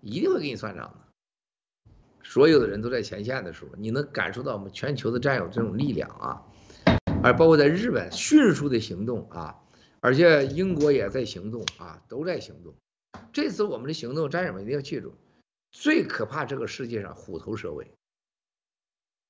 [0.00, 1.92] 一定会给你算账的。
[2.24, 6.42] 所有的人都在前线的时候，你能感受到我们全球的战友这种力量啊，
[7.22, 9.54] 而包括在日本迅速的行动啊，
[10.00, 12.74] 而且英国也在行动啊，都在行动。
[13.32, 15.14] 这次我们的行动，战友们一定要记住，
[15.70, 17.90] 最可怕这个世界上虎头蛇尾，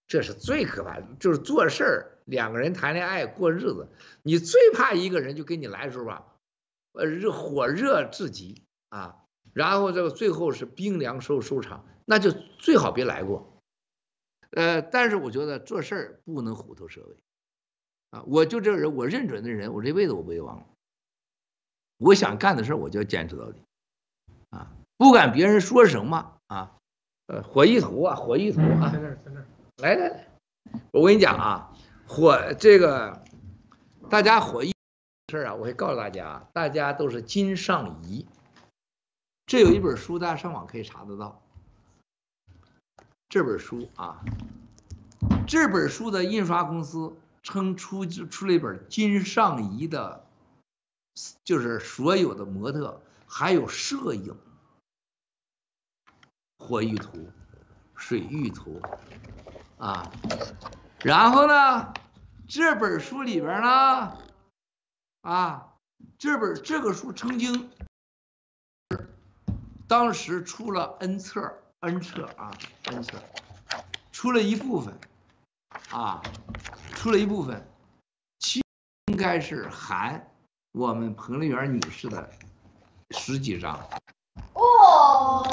[0.06, 3.88] 这是最可怕的，就是做事儿两个人谈恋爱过日子，
[4.22, 6.34] 你最怕一个人就跟你来的时候吧，
[6.92, 11.86] 呃热火热至极啊，然后这个最后是冰凉收收场。
[12.10, 13.60] 那就最好别来过，
[14.52, 17.16] 呃，但是我觉得做事儿不能虎头蛇尾，
[18.10, 20.66] 啊，我就这个人，我认准的人，我这辈子我不会忘了。
[21.98, 23.60] 我想干的事儿，我就要坚持到底，
[24.50, 26.76] 啊，不管别人说什么啊，
[27.26, 29.46] 呃，火一图啊，火一图啊，在这儿，在这儿，
[29.78, 30.28] 来来来，
[30.92, 33.22] 我跟你讲啊，火这个，
[34.08, 34.72] 大家火一
[35.30, 38.24] 事儿啊，我会告诉大家，大家都是金上移，
[39.46, 41.42] 这有一本书，大家上网可以查得到。
[43.28, 44.24] 这本书啊，
[45.46, 50.26] 这本书的印刷公司称出出了一本金上仪的，
[51.44, 54.36] 就是所有的模特还有摄影，
[56.58, 57.30] 火玉图、
[57.94, 58.80] 水玉图
[59.78, 60.10] 啊，
[61.02, 61.92] 然后呢，
[62.48, 64.18] 这本书里边呢，
[65.22, 65.74] 啊，
[66.18, 67.70] 这本这个书曾经
[69.86, 71.58] 当时出了 N 册。
[71.80, 72.50] N 册啊
[72.86, 73.22] ，N 册
[74.10, 74.98] 出了一部分，
[75.92, 76.20] 啊，
[76.98, 77.64] 出了一部分，
[78.40, 78.60] 其
[79.06, 80.32] 应该是含
[80.72, 82.28] 我们彭丽媛女士的
[83.10, 83.78] 十几张。
[84.54, 85.46] 哦，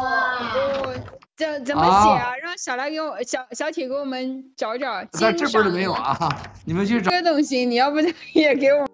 [1.38, 2.30] 怎怎么写啊？
[2.30, 5.06] 啊让小来给我小小铁给我们找找。
[5.06, 6.18] 在这本里没有啊，
[6.66, 7.12] 你们去找。
[7.12, 8.00] 这东西你要不
[8.34, 8.88] 也给我？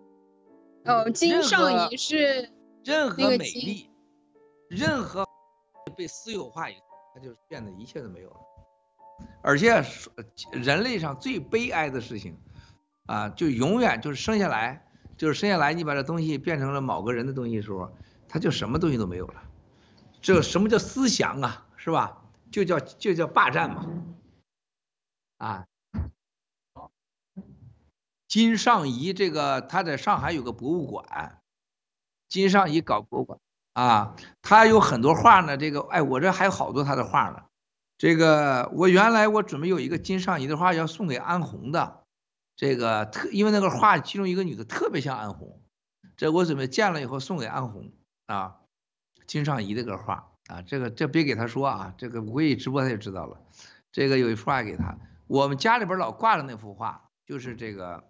[0.83, 2.51] 哦，金上仪是
[2.83, 3.89] 任何美丽，
[4.69, 5.25] 任何
[5.95, 6.81] 被私有化以后。
[7.15, 8.37] 它就变得一切都没有了，
[9.41, 9.83] 而且
[10.51, 12.37] 人类上最悲哀的事情，
[13.05, 14.85] 啊，就永远就是生下来，
[15.17, 17.91] 就是生下来你把这东西变成了某个人的东西的时候，
[18.27, 19.41] 他就什么东西都没有了。
[20.21, 21.65] 这什么叫思想啊？
[21.75, 22.21] 是吧？
[22.51, 23.87] 就叫就叫霸占嘛。
[25.37, 25.65] 啊，
[28.27, 31.41] 金上仪这个他在上海有个博物馆，
[32.29, 33.39] 金上仪搞博物馆。
[33.73, 35.57] 啊，他有很多画呢。
[35.57, 37.43] 这个，哎，我这还有好多他的画呢。
[38.01, 42.01] 这个，我原来我准备有一个金上仪的画要送给安红的。
[42.55, 45.61] 这个特，因为那个画其中一个女的特别像安红，
[46.17, 47.91] 这我准备见了以后送给安红
[48.25, 48.55] 啊。
[49.27, 53.39] 金上仪这个画啊，这个这别给他说啊，这个我一直播他就知道了。
[53.91, 58.03] 这个有一幅画给他，我们家里边老挂着那幅画，就是这个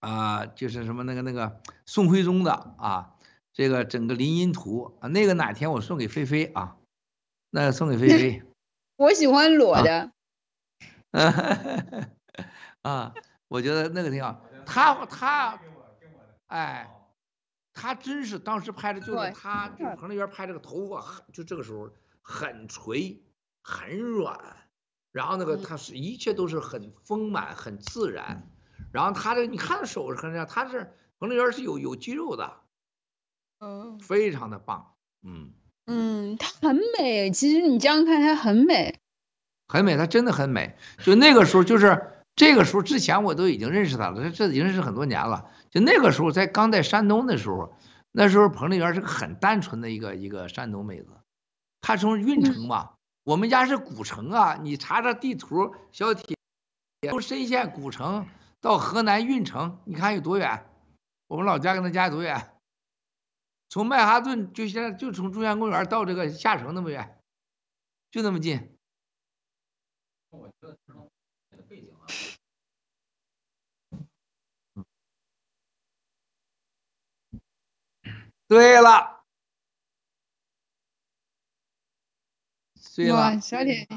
[0.00, 3.14] 啊，就是什么那个那个宋徽宗的啊。
[3.52, 6.76] 这个整个林荫图啊，那个哪天我送给菲菲啊，
[7.50, 8.42] 那送给菲菲。
[8.96, 10.12] 我喜欢裸的。
[12.82, 13.14] 啊，
[13.48, 14.42] 我觉得那个挺好。
[14.66, 15.60] 他他，
[16.46, 16.90] 哎，
[17.72, 23.22] 他真是当时拍的，就是他，就是彭丽媛拍这个头发，就这个时候很垂，
[23.62, 24.38] 很软，
[25.12, 28.50] 然后那个他是一切都是很丰满，很自然。
[28.92, 32.60] 然后他这个你看手是很这样，他是彭丽媛是有有肌肉的，
[33.58, 35.52] 嗯，非常的棒，嗯
[35.86, 38.98] 嗯，她很美，其实你这样看她很美，
[39.68, 40.76] 很美，她真的很美。
[40.98, 42.12] 就那个时候就是。
[42.38, 45.48] 这个时候之前我都已经认识她了，这这已经认识很多年了。
[45.70, 47.74] 就那个时候在刚在山东的时候，
[48.12, 51.06] 那时候彭丽媛是个很单纯的一个一个山东妹子。
[51.80, 52.90] 她从运城嘛，
[53.24, 56.36] 我们家是古城啊，你查查地图，小铁
[57.08, 58.26] 从深县古城
[58.60, 60.66] 到河南运城，你看有多远？
[61.28, 62.50] 我们老家跟他家有多远？
[63.68, 67.22] 从曼哈顿就现在就从中央公园到这个下城那么远，
[68.10, 68.72] 就那么近。
[78.48, 79.24] 对了，
[82.94, 83.88] 对了，小铁，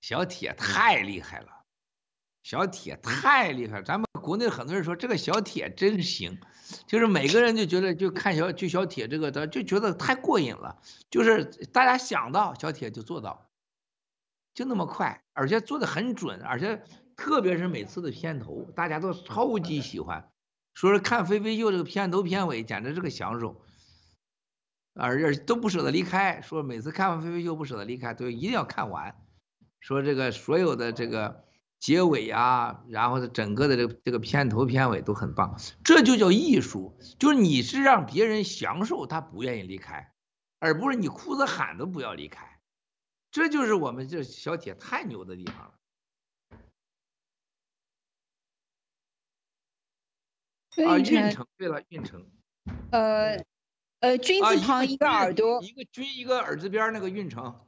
[0.00, 1.55] 小铁太厉害了，
[2.46, 3.82] 小铁太厉害。
[3.82, 6.38] 咱们国内很多人说这个小铁真行，
[6.86, 10.80] 就是每个人就觉得就看小就小铁这个，他就觉得太过瘾了。
[11.10, 13.50] 就是大家想到小铁就做到，
[14.54, 16.84] 就那么快，而且做的很准，而且
[17.16, 20.30] 特别是每次的片头，大家都超级喜欢。
[20.74, 23.60] 说是看《飞飞秀》这个片头片尾简直是个享受，
[24.94, 26.40] 而且都不舍得离开。
[26.42, 29.16] 说每次看完《飞飞秀》不舍得离开，都一定要看完。
[29.80, 31.44] 说这个所有的这个
[31.86, 36.98] 结尾啊，然后整个的这个这个片头片尾都很棒，这就叫艺术。
[37.20, 40.12] 就是你是让别人享受，他不愿意离开，
[40.58, 42.60] 而不是你哭着喊都不要离开。
[43.30, 45.74] 这就是我们这小铁太牛的地方了。
[50.88, 52.28] 啊，运城，对了，运城，
[52.90, 53.44] 呃，
[54.00, 57.64] 呃，军字旁一个耳朵，一个军一个耳字边那个运城，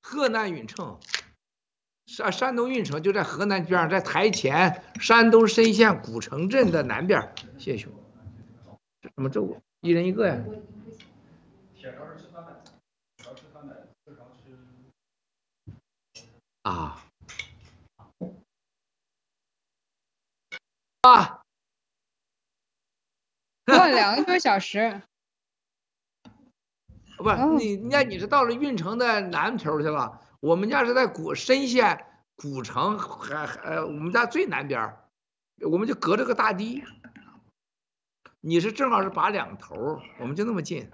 [0.00, 0.98] 河南运城，
[2.06, 7.34] 山山东运城就在河南边上，在台前，山东莘县古城镇的南边。
[7.58, 7.92] 谢谢兄
[9.00, 10.44] 弟，怎么这我一人一个呀？
[16.62, 17.00] 啊。
[21.02, 21.42] 啊，
[23.66, 25.02] 过了两个多小时，
[27.18, 30.22] 不是你，那你是到了运城的南头去了。
[30.44, 32.04] 我们家是在古深县
[32.36, 34.94] 古城，还还我们家最南边，
[35.70, 36.84] 我们就隔着个大堤。
[38.40, 39.74] 你是正好是把两头，
[40.20, 40.90] 我们就那么近，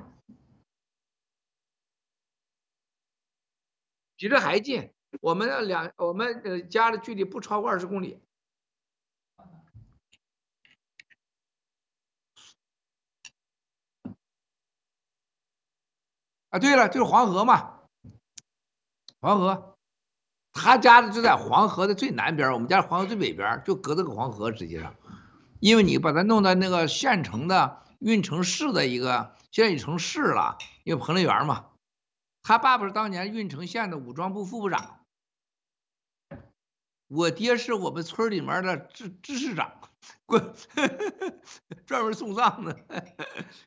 [4.15, 4.95] 比这还近。
[5.21, 8.23] 我们两我们呃家的距离不超过二十公里。
[16.51, 17.80] 啊，对了，就是黄河嘛，
[19.21, 19.77] 黄河，
[20.53, 24.95] 他家的就在黄河的最南边，我们家黄河最北边，就隔着个黄河，实际上，
[25.61, 31.67] 因为你把它弄到那个县城的运城市的一个，现在已成市了，因为彭丽媛嘛，
[32.43, 35.05] 他爸爸是当年运城县的武装部副部长，
[37.09, 39.73] 我爹是我们村里面的知知识长，
[41.85, 42.77] 专门送葬的，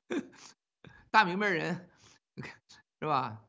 [1.12, 1.90] 大明白人。
[3.00, 3.44] 是吧？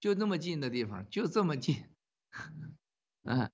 [0.00, 1.84] 就那么近的地方，就这么近，
[3.24, 3.50] 嗯，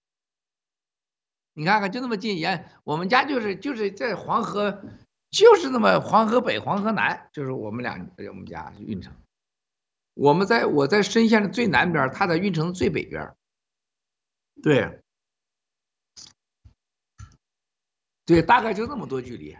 [1.54, 4.82] 你看看，就那么近，沿我们家就是就是在黄河，
[5.30, 7.94] 就是那么黄河北、黄河南，就是我们俩
[8.28, 9.14] 我们家运城，
[10.14, 13.34] 我们在我在深县的最南边，他在运城的最北边，
[14.62, 15.02] 对，
[18.26, 19.56] 对，大概就那么多距离，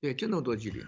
[0.00, 0.84] 对，就那么多距离。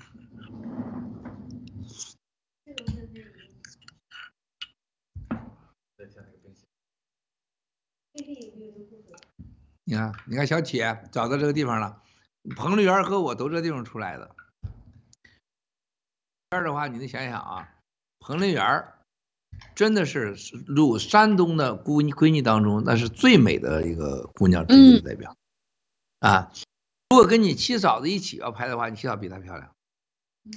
[9.84, 12.00] 你看，你看小铁找到这个地方了。
[12.56, 14.34] 彭丽媛和我都这地方出来的。
[16.50, 17.74] 这样的话，你得想想啊，
[18.20, 18.86] 彭丽媛
[19.74, 25.36] 真的是入山东的姑闺女当中，那是最美的一个姑娘之一的代表。
[26.20, 26.52] 啊，
[27.10, 29.72] 如果跟你七嫂子一起要拍的话，你七嫂比她漂亮。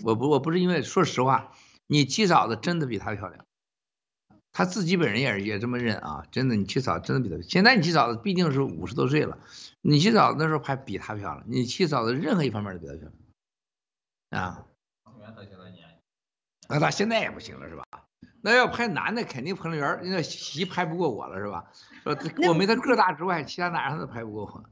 [0.03, 1.53] 我不，我不是因为，说实话，
[1.87, 3.46] 你七嫂子真的比她漂亮。
[4.57, 9.37] 他自己本人也是也这么认啊，真的，你七嫂真的比他，现在你七嫂子毕竟是五十多岁了，
[9.83, 13.07] 你七嫂子那时候还比他漂亮，你七嫂子任何一方面都比他漂
[14.31, 14.65] 亮啊。
[16.67, 17.83] 那他现在也不行了是吧？
[18.41, 21.63] 那要拍男的，肯定彭丽媛那戏拍不过我了是吧？
[22.03, 22.17] 说
[22.49, 24.63] 我没他个大之外，其他哪样都拍不过我，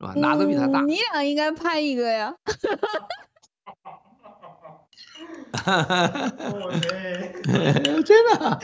[0.00, 0.14] 是吧？
[0.20, 0.80] 哪都比他大。
[0.80, 2.34] 你俩应该拍一个呀。
[5.52, 6.30] 哈哈哈！
[8.04, 8.60] 真的。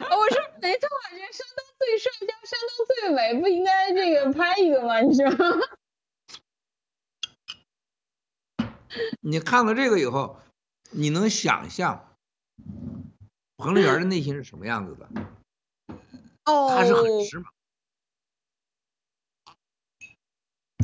[0.00, 5.00] 我说没错，这山东最帅加山东最美，不应该这个拍一个吗？
[5.00, 5.24] 你说。
[9.20, 10.38] 你看了这个以后，
[10.90, 12.16] 你能想象
[13.56, 15.08] 彭丽媛的内心是什么样子的？
[16.44, 17.44] 哦，她是很时髦。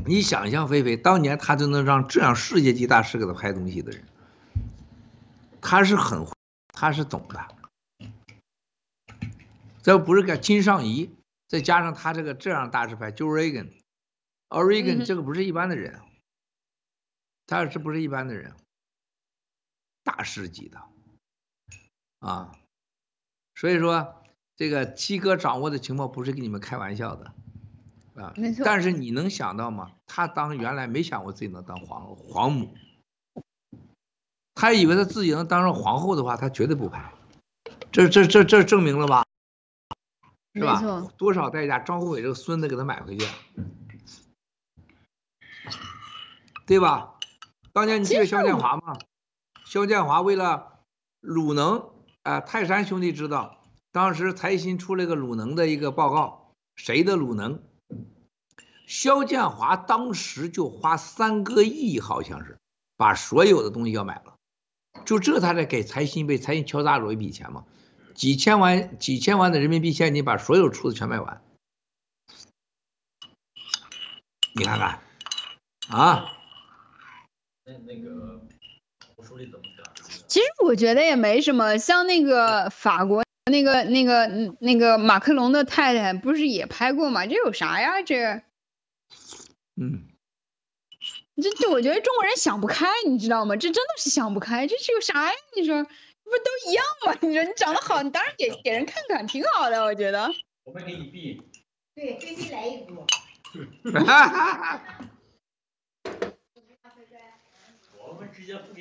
[0.07, 4.09] 你想象菲菲当年，她就能让这样世界级大师给她拍东西的人，
[5.61, 6.27] 她是很，
[6.69, 7.57] 他是懂的。
[9.83, 11.11] 这不是个金尚仪，
[11.49, 16.01] 再加上他这个这样大师拍，就 Reagan，Reagan 这个不是一般的人。
[17.47, 18.55] 他是不是一般的人？
[20.05, 20.81] 大师级的
[22.21, 22.53] 啊！
[23.55, 24.23] 所以说，
[24.57, 27.35] 这个七哥掌握的情报不是跟你们开玩笑的
[28.15, 28.33] 啊。
[28.37, 28.65] 没错。
[28.65, 29.93] 但是你能想到吗？
[30.07, 32.75] 他当原来没想过自己能当皇皇母，
[34.61, 37.15] 他以为他自己能当上皇后的话，他绝对不拍。
[37.91, 39.25] 这这这这证明了吧？
[40.53, 40.83] 是吧？
[41.17, 41.79] 多少代价？
[41.79, 43.27] 张宏伟这个孙子给他买回去，
[46.67, 47.15] 对吧？
[47.73, 48.99] 当年你记得肖建华吗？
[49.65, 50.81] 肖建华为了
[51.21, 51.79] 鲁能，
[52.23, 57.63] 啊、呃，泰山兄弟知道，当时财新出了个鲁能的一个报告，谁的鲁能？
[58.87, 62.59] 肖建华当时就花三个亿，好像是
[62.99, 64.37] 把所有的东西要买了，
[65.05, 67.65] 就这他才给财新被财新敲诈了一笔钱嘛，
[68.15, 71.43] 几千万几千万的人民币现金把所有出的全卖完，
[74.55, 75.01] 你看看，
[75.89, 76.33] 啊。
[77.65, 78.41] 那那个
[79.17, 79.65] 我手里怎么
[80.27, 84.27] 其实我觉得也没什么，像那个法国那个那个
[84.61, 87.27] 那个马克龙的太太不是也拍过吗？
[87.27, 88.03] 这有啥呀？
[88.03, 88.43] 这，
[89.77, 90.10] 嗯，
[91.41, 93.57] 这这我觉得中国人想不开，你知道吗？
[93.57, 95.39] 这真的是想不开，这是有啥呀？
[95.57, 95.91] 你说不
[96.31, 97.15] 都一样吗？
[97.23, 100.33] 你说你长得好，你当然给给人看看，挺好的，我觉得。
[100.65, 101.43] 我们给你币。
[101.95, 103.07] 对，菲菲来一波。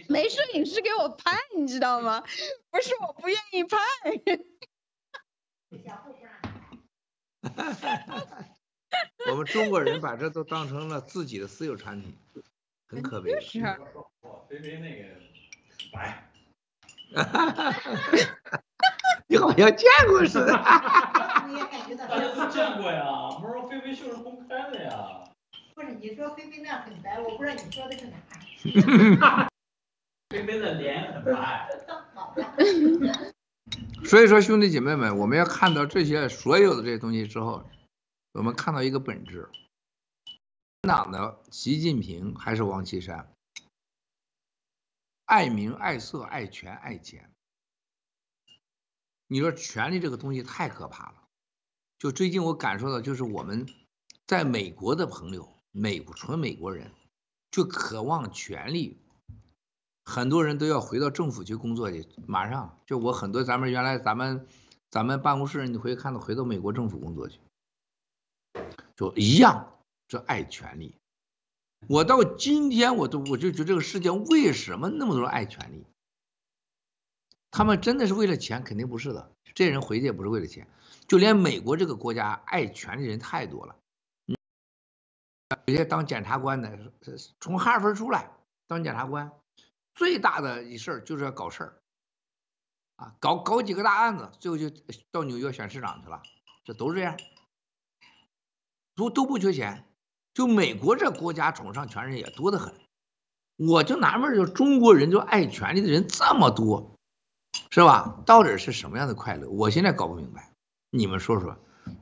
[0.08, 2.24] 没摄影师给我拍，你知道吗？
[2.72, 3.78] 不是我不愿意拍。
[9.30, 12.16] 我们中国人把这都当成了自己的私有产品，
[12.90, 13.40] 很可悲。
[13.40, 13.62] 是。
[14.50, 15.06] 菲菲那个
[15.94, 16.26] 白。
[19.28, 20.54] 你好像见过似的。
[20.54, 23.06] 大家都见过呀，
[23.42, 25.24] 我说菲菲秀是公开的呀。
[25.76, 28.06] 不是，你说菲菲那很白，我不知道你说的是
[29.18, 29.50] 哪。
[30.30, 31.68] 菲菲的脸很白。
[34.06, 37.64] 所以说，兄弟姐妹们，我们要看到这些所有的这些东西之后，
[38.34, 39.48] 我们看到一个本质：
[40.82, 43.34] 党的习近平还是王岐山，
[45.26, 47.30] 爱民爱色爱权爱钱。
[49.28, 51.24] 你说权力这个东西太可怕了。
[51.98, 53.68] 就最近我感受到，就是我们
[54.26, 56.92] 在美国的朋友，美国纯美国人。
[57.52, 59.02] 就渴望权力，
[60.06, 62.08] 很多人都要回到政府去工作去。
[62.28, 64.48] 马上就我很多咱们原来咱们
[64.92, 67.40] 咱们办公室，你会看到回到美国政府工作去，
[68.96, 69.79] 就一样，
[70.10, 70.98] 这爱权力。
[71.88, 75.86] 我到今天我都我就觉得这个世界为什么那么多人爱权力？
[77.52, 78.64] 他们真的是为了钱？
[78.66, 79.32] 肯定不是的。
[79.56, 80.68] 这些人回去也不是为了钱，
[81.08, 83.76] 就连美国这个国家爱权力人太多了。
[85.66, 86.94] 有些当检察官的，
[87.40, 88.32] 从哈佛出来
[88.68, 89.32] 当检察官，
[89.96, 91.82] 最大的一事儿就是要搞事儿，
[92.98, 94.70] 啊，搞搞几个大案子，最后就
[95.12, 96.22] 到纽约选市长去了，
[96.64, 97.18] 这都是这样，
[98.96, 99.89] 都都不缺钱，
[100.40, 102.74] 就美国这国家崇尚权人也多得很，
[103.58, 106.96] 我就纳闷，就中国人就爱权力的人这么多，
[107.72, 108.24] 是吧？
[108.26, 109.50] 到底是什么样的快乐？
[109.50, 110.54] 我现在搞不明白，
[110.92, 111.58] 你们说说，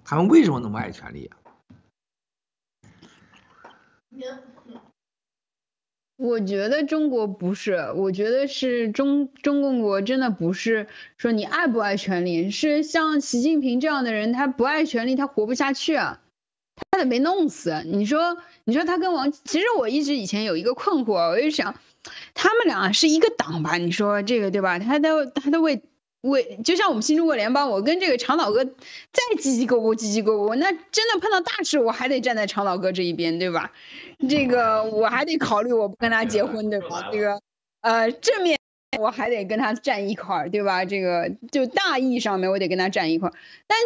[0.05, 1.37] 他们为什么那么爱权力啊？
[6.15, 16.21] 我觉得中国不是，我觉得是中中共国真的不是说你爱不爱权力，是像习近平这样的人，他不爱权力，他活不下去啊，
[16.97, 17.83] 他得被弄死。
[17.85, 21.75] 你说，你说他跟王，其实我一直以前有一个困惑，我就想，
[22.33, 23.77] 他们俩是一个党吧？
[23.77, 24.79] 你说这个对吧？
[24.79, 25.81] 他都他都为。
[26.21, 28.73] 为就像我们新中国联邦，我跟这个长岛哥再
[29.37, 33.71] 叽叽咕咕，叽叽咕咕，那真的碰到大事，我还得站在长岛哥这一边，对吧？
[34.27, 37.09] 这个我还得考虑，我不跟他结婚，对吧？
[37.13, 37.39] 这个
[37.81, 38.56] 呃正面。
[38.97, 40.85] 我还得跟他站一块儿，对吧？
[40.85, 43.33] 这个就大义上面我得跟他站一块儿。
[43.67, 43.77] 但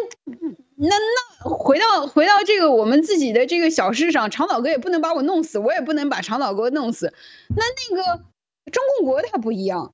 [0.76, 7.12] 那那回到回到这个我们自己的这个小事上，长岛哥也不能把我弄死，我也不能把长岛哥弄死。
[7.48, 8.22] 那那个
[8.70, 9.92] 中共国他不一样，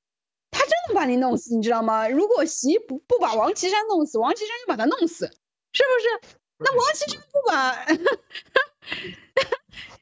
[0.51, 2.07] 他真的把你弄死，你知道吗？
[2.07, 5.25] 如果习不不把王岐山弄死，王岐山就把他弄死，
[5.73, 6.37] 是不是？
[6.59, 7.85] 那王岐山不把，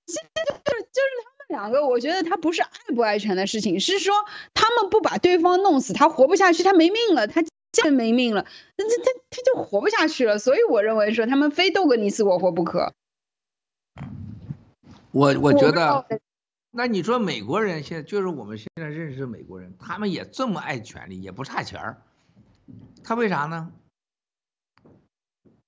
[0.06, 1.37] 现在就是就是他。
[1.48, 4.14] 两个，我觉得他不是爱不爱权的事情，是说
[4.54, 8.46] 他们不把对方弄死，他活不下去，他没命了，他家人没命了，
[8.78, 10.40] 那他他他就活不下去了。
[10.40, 12.94] 所以我认为说他们非斗个你死我活不可。
[15.12, 16.06] 我我觉得，
[16.72, 22.02] 那你说美国人现在就是我们现在认识的美国人，他们也这么爱权利，也不差钱儿，
[23.04, 23.72] 他为啥呢？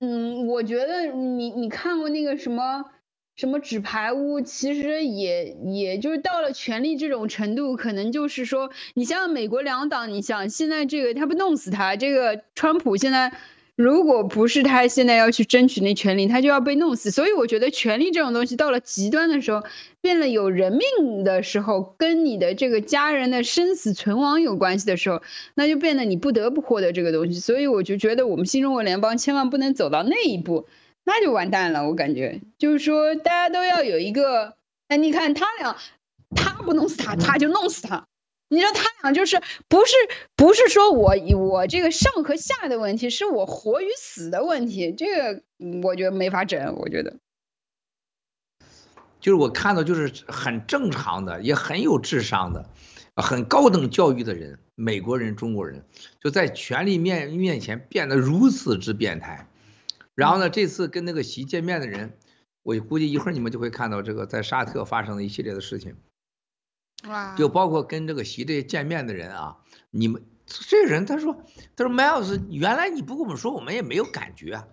[0.02, 2.86] 嗯，我觉得你你看过那个什么？
[3.40, 13.32] 什么纸牌屋，其实也也就是到了权力这种程度，可能就是说，你像美国两党，你想现在这个他不弄死他，这个川普现在
[13.78, 17.12] 如果不是他现在要去争取那权利，他就要被弄死。
[17.12, 19.64] 所以我觉得权力这种东西到了极端的时候，
[20.02, 25.22] 变了有人命的时候，跟你的这个家人的生死存亡有关系的时候，
[25.54, 27.40] 那就变得你不得不获得这个东西。
[27.40, 30.66] 所以我就觉得我们新中国联邦千万不能走到那一步。
[31.10, 34.54] 那就完蛋了，我感觉就是说，大家都要有一个，
[34.90, 35.76] 哎，你看他俩，
[36.36, 38.06] 他不弄死他，他就弄死他。
[38.48, 39.94] 你说他俩就是不是
[40.36, 44.92] 不是说我我这个上和下的问题，是我活与死的问题。
[44.92, 45.42] 这个
[45.82, 47.16] 我觉得没法整，我觉得。
[49.20, 52.70] 就是我看到就是很正常的，也很有智商的，
[53.16, 55.84] 很高等教育的人，美国人、中国人，
[56.22, 59.48] 就在权力面面前变得如此之变态。
[60.20, 62.18] 然后呢，这次跟那个习见面的人，
[62.62, 65.96] 我估计一会儿你们就会看到这个在沙特发生的一系列的事情，
[67.08, 69.60] 哇，就包括跟这个习这些见面的人啊，
[69.92, 71.42] 你们这人他说，
[71.78, 74.68] 他说 Miles，原来你不跟我们说，我们也没有感觉，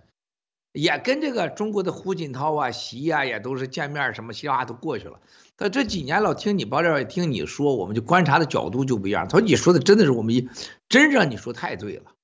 [0.72, 5.20] 也跟这个中国的胡锦涛啊、习啊也都是见面什么嘻哈都过去了。
[5.56, 9.28] 他这几年老听你爆料，也听你说，我们就观察的角度就不一样。
[9.28, 10.48] 他说你说的真的是我们一，
[10.88, 12.15] 真让你说太对了。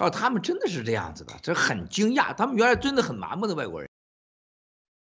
[0.00, 2.34] 哦，他们真的是这样子的，这很惊讶。
[2.34, 3.88] 他们原来真的很麻木的外国人，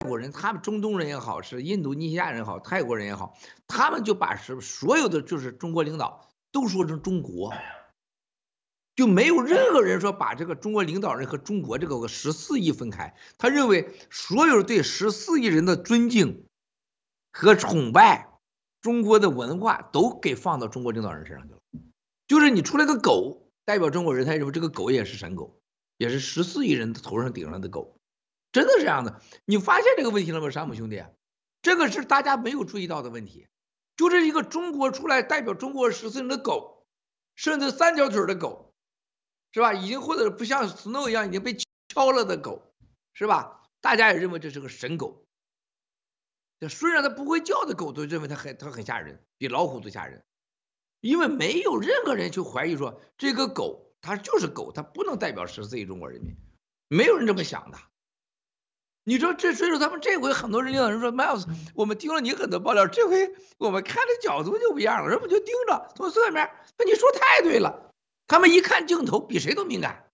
[0.01, 7.53] 外国人，他们中东人也好，是印度尼西亚人也好，泰国人也好，他们就把是所有的就是中国领导都说成中国，
[8.97, 13.15] 就没有任何人说把这个中国领导人和中国这个十四亿分开。
[13.37, 16.43] 他认为所有对十四亿人的尊敬
[17.31, 18.33] 和崇拜，
[18.81, 21.59] 中国的文化都给放到中国领导人身上去了，
[22.27, 23.45] 就是你出来个狗。
[23.69, 25.61] 代表中国人，他认为这个狗也是神狗，
[25.97, 27.99] 也是十四亿人头上顶上的狗，
[28.51, 29.21] 真的是这样的。
[29.45, 31.05] 你发现这个问题了吗，山姆兄弟？
[31.61, 33.47] 这个是大家没有注意到的问题，
[33.95, 36.87] 就是一个中国出来代表中国十四亿人的狗，
[37.35, 38.73] 甚至三条腿的狗，
[39.51, 39.75] 是吧？
[39.75, 41.55] 已经或者不像 Snow 一样已经被
[41.89, 42.73] 敲了的狗，
[43.13, 43.61] 是吧？
[43.81, 45.27] 大家也认为这是个神狗。
[46.67, 50.25] 虽然它不会叫的狗，都认为它很它很吓人，比老虎都吓人。
[51.01, 56.35] 因为没有任何人去怀疑说这个狗它就是狗，它不能代表十四亿中国人民，
[56.87, 57.77] 没有人这么想的。
[59.05, 67.91] 你说这所以说他们这回很多人领导人说，Miles，我们听了你很多爆料，这回我们看的角度就不一样了，人们就盯着从侧面，那你说太对了。
[68.27, 70.11] 他们一看镜头比谁都敏感，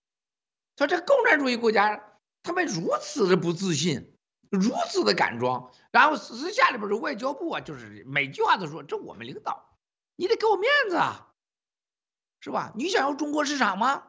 [0.78, 4.14] 说这共产主义国家他们如此的不自信，
[4.50, 9.75] 如此的敢装，然后私下里边的外交部啊，就是每句话都说这我们领导。
[10.16, 11.28] 你得给我面子啊，
[12.40, 12.72] 是吧？
[12.74, 14.02] 你想要中国市场吗？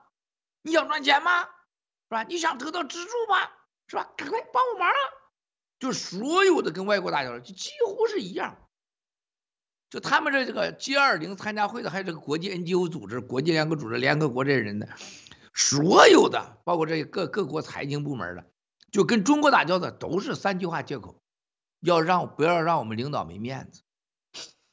[0.61, 1.43] 你想赚钱吗？
[1.43, 1.49] 是
[2.09, 2.23] 吧？
[2.23, 3.49] 你想得到资助吗？
[3.87, 4.11] 是吧？
[4.17, 4.99] 赶快帮我忙啊！
[5.79, 8.57] 就所有的跟外国大交流，就几乎是一样。
[9.89, 14.89] 就他们这这个 G 二零参加会的，还有这个国际 NGO 组织、国际联合组织、联合国这些人的，
[15.53, 18.45] 所有的包括这各各国财经部门的，
[18.91, 21.21] 就跟中国打交道，都是三句话借口：
[21.79, 23.83] 要让不要让我们领导没面子。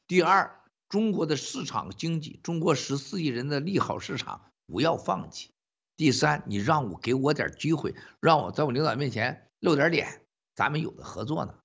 [0.07, 0.61] 第二。
[0.89, 5.53] 中国的市场经济，中国十四亿人的利好市场，不要放弃。
[5.97, 11.57] 第三，你让我给我点机会，让我在我领导面前露点脸，咱们有的合作呢。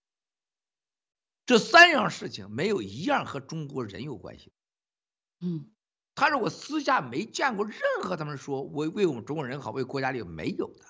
[1.46, 4.52] 这三样事情没有一样和中国人有关系。
[5.40, 5.70] 嗯，
[6.14, 10.84] 他说我私下没见过任何他们说为为我们中国人好，为国家利益没有的，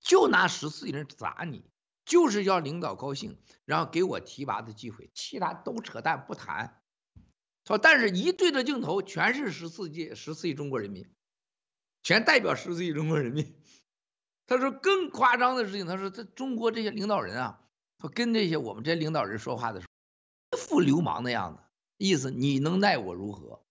[0.00, 1.64] 就拿十四亿人砸你，
[2.04, 6.82] 就是要领导高兴，然后给我提拔的机会，其他都扯淡，不谈。
[7.66, 11.10] 说，但是一对着镜头，全是十四亿十四亿中国人民，
[12.02, 13.60] 全代表十四亿中国人民。
[14.46, 19.86] 他说更夸张的事情，他说这中国这些领导人啊，他跟这些我们这些领导人说话的时
[20.52, 21.62] 候，一副流氓的样子，
[21.96, 23.64] 意思你能奈我如何？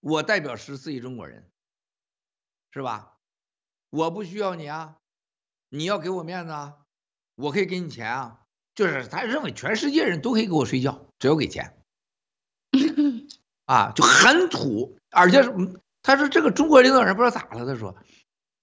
[0.00, 1.50] 我代表十四亿中国人，
[2.72, 3.18] 是吧？
[3.88, 4.98] 我不需要你啊，
[5.70, 6.84] 你要给我面子啊，
[7.36, 8.44] 我可以给你钱啊。
[8.74, 11.83] 就是他认为全世界人都可以给我睡觉，只要给钱。
[13.66, 15.52] 啊，就很土，而且是，
[16.02, 17.96] 他说这个中国领导人不知道咋了，他说，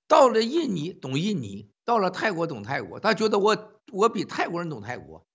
[0.08, 5.26] 到了印尼懂印尼，到了泰国懂泰国，他觉得我我比泰国人懂泰国，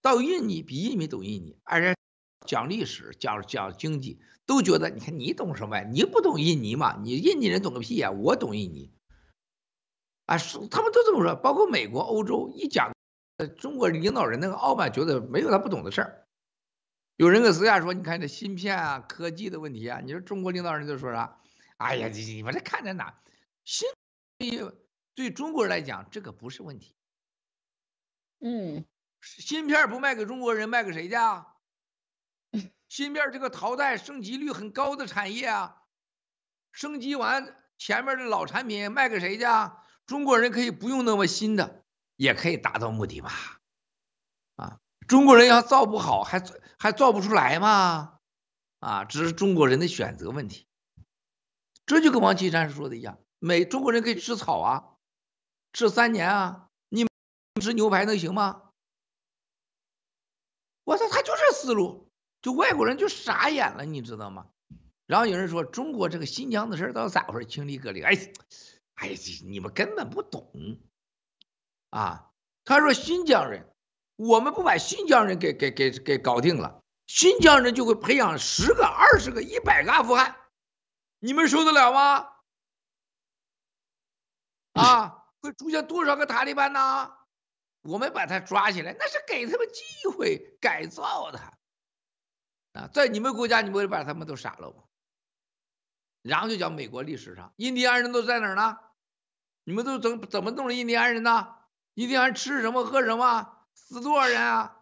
[0.00, 1.94] 到印尼比印尼懂印尼，而且
[2.46, 5.88] 讲历史讲讲经济都觉得，你看你懂什么呀？
[5.90, 6.96] 你不懂印尼嘛？
[7.02, 8.10] 你印尼人懂个屁呀！
[8.10, 8.92] 我懂印尼。
[10.26, 10.38] 啊，
[10.70, 12.92] 他们都这么说，包括美国、欧洲一讲，
[13.58, 16.26] 中国领导人那个傲慢，觉得没有他不懂的事儿。
[17.20, 21.38] 有人跟私下说，你看这芯片啊，科技的问题啊，你说中国领导人都说啥？
[21.76, 23.20] 哎呀，你你们这看在哪？
[23.62, 23.86] 芯
[24.38, 24.72] 片
[25.14, 26.94] 对中国人来讲，这个不是问题。
[28.40, 28.86] 嗯，
[29.20, 31.46] 芯片不卖给中国人，卖给谁家？
[32.88, 35.82] 芯片这个淘汰升级率很高的产业啊，
[36.72, 39.84] 升级完前面的老产品卖给谁家？
[40.06, 41.84] 中国人可以不用那么新的，
[42.16, 43.30] 也可以达到目的嘛？
[45.10, 46.40] 中国人要造不好，还
[46.78, 48.20] 还造不出来吗？
[48.78, 50.68] 啊，只是中国人的选择问题。
[51.84, 54.84] 这就跟王岐山说的一样，每中国人可以吃草啊，
[55.72, 57.08] 吃三年啊，你
[57.60, 58.70] 吃牛排能行吗？
[60.84, 62.08] 我操，他就这思路，
[62.40, 64.46] 就外国人就傻眼了，你知道吗？
[65.06, 67.48] 然后有人说中国这个新疆的事到底咋回事？
[67.48, 68.14] 清理隔离，哎，
[68.94, 70.52] 哎，你们根本不懂
[71.88, 72.30] 啊。
[72.64, 73.66] 他说新疆人。
[74.20, 80.36] 我们不把新疆人给给给给搞定了，新疆人就会培养十个、二十个、一百个阿富汗，
[81.20, 82.28] 你们受得了吗？
[84.74, 87.16] 啊，会出现多少个塔利班呢？
[87.80, 92.78] 我们把他抓起来，那是给他们机会改造他。
[92.78, 94.82] 啊，在你们国家，你不会把他们都杀了吗？
[96.20, 98.76] 然后就讲美国历史上，印第安人都在哪儿呢？
[99.64, 101.56] 你们都怎怎么弄的印第安人呢？
[101.94, 103.56] 印第安人吃什么喝什么？
[103.88, 104.76] 死多少人啊？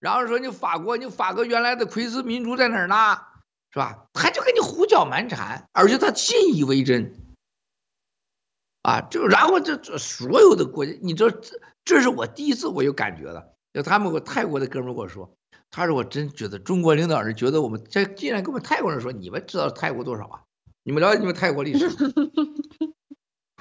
[0.00, 3.20] 然后说你法国，你法国原来的奎斯民族在哪儿呢？
[3.72, 4.06] 是吧？
[4.12, 7.14] 他就给你胡搅蛮缠，而且他信以为真。
[8.82, 13.54] 啊，就然后这这所有的国家，你知道这这是我第一次我有感觉的。
[13.72, 15.36] 就他们我泰国的哥们跟我说，
[15.70, 20.42] 他说我真觉得中国领导人觉得我们这竟然跟我们泰国人说，你们知道泰国多少啊？
[20.84, 21.88] 你们了解你们泰国历史？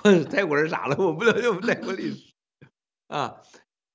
[0.30, 2.32] 泰国人傻了，我不了解我们泰国历史
[3.07, 3.41] 啊。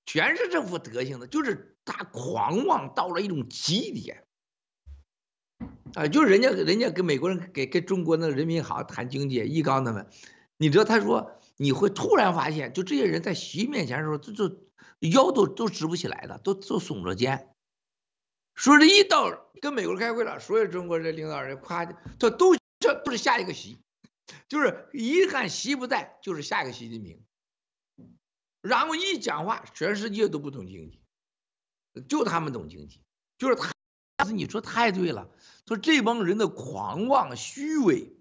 [0.05, 4.25] 全是这副德行的，就是他狂妄到了一种极点，
[5.95, 10.09] 啊，就是人家人家跟美国人给跟中国那个人民好谈经济，易纲他们，
[10.57, 14.59] 你知道他说你会突然发现，就这些人在习面前的时候，就就
[15.01, 17.49] 腰都都直不起来的，都都耸着肩。
[18.55, 23.79] 说这一到跟美国人开会了，所有中国的领导人夸，他都这都是下一个习，
[24.49, 27.23] 就是一看习不在，就是下一个习近平。
[28.63, 31.03] 然后一讲话，全世界都不懂经济，
[32.09, 33.03] 就他们懂经济，
[33.37, 33.71] 就是他。
[34.15, 35.29] 但是你说太对了，
[35.67, 38.15] 说这帮人的狂妄虚伪，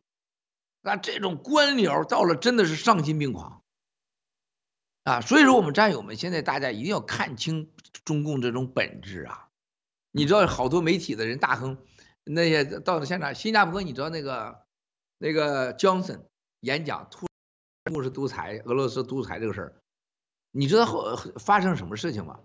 [0.81, 3.61] 那这种官僚到了真的是丧心病狂
[5.03, 5.21] 啊！
[5.21, 7.71] 所以说我们战友们现在大家一定要看清
[8.03, 9.49] 中共这种本质啊！
[10.11, 11.77] 你知道好多媒体的人大亨
[12.23, 14.65] 那些到了现场，新加坡你知道那个
[15.19, 16.23] 那个 Johnson
[16.61, 17.29] 演讲，突然
[17.85, 19.80] 中国是独裁，俄罗斯独裁这个事儿。
[20.51, 22.39] 你知道后发生什么事情吗？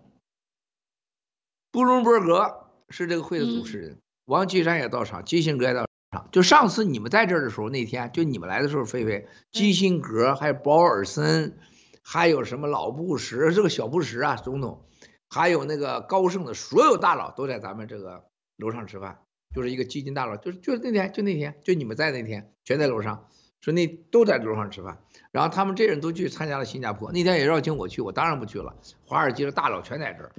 [1.71, 6.29] 布隆伯格是这个会的主持人，嗯、王岐山也到场，基辛格也到场。
[6.33, 11.59] 就上次你们在这儿的时候，那天就你们来的时候，菲菲、基辛格还有保尔森，
[12.03, 14.87] 还有什么老布什，这个小布什啊，总统，
[15.29, 18.25] 还有那个高盛的所有大佬都在咱们这个
[18.57, 19.19] 楼上吃饭，
[19.55, 23.29] 就是一个基金大佬，就是就是那天就那天就你们在那天全在楼上，
[23.67, 25.03] 说那都在楼上吃饭。
[25.33, 28.77] 然后他们这人都去参加了新加坡，那天也邀请我去，我当然不去了。
[29.05, 30.33] 华尔街的大佬全在这儿，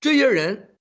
[0.00, 0.78] 这些人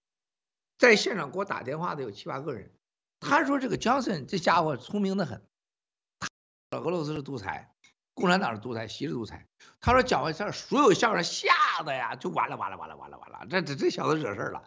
[0.78, 2.72] 在现场给我打电话的有七八个人。
[3.20, 5.42] 他说这个江森这家伙聪明的很，
[6.70, 7.74] 俄罗斯是独裁，
[8.14, 9.48] 共产党是独裁，习是独裁。
[9.80, 11.50] 他说讲完事儿，所有相声吓
[11.84, 14.64] 得呀就完了完了完了完了完了，这这这小子惹事儿了，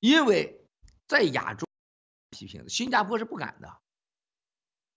[0.00, 0.66] 因为
[1.06, 1.66] 在亚洲
[2.30, 3.78] 批评，新加坡是不敢的。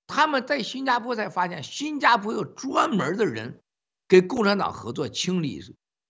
[0.08, 3.62] 他们在新加坡才发现，新加坡有专门的人
[4.08, 5.62] 跟共产党合作清理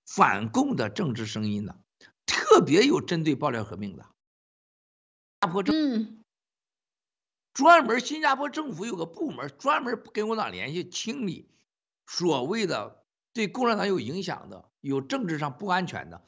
[0.06, 1.80] 反共的政治声音的，
[2.26, 4.04] 特别有针对爆料革命的。
[4.04, 4.12] 新
[5.42, 6.24] 加坡政
[7.54, 11.50] 专门，新加坡政府有个部门专门跟共产党联系，清理
[12.06, 16.22] 所谓的对共产党有影响的、有政治上不安全的，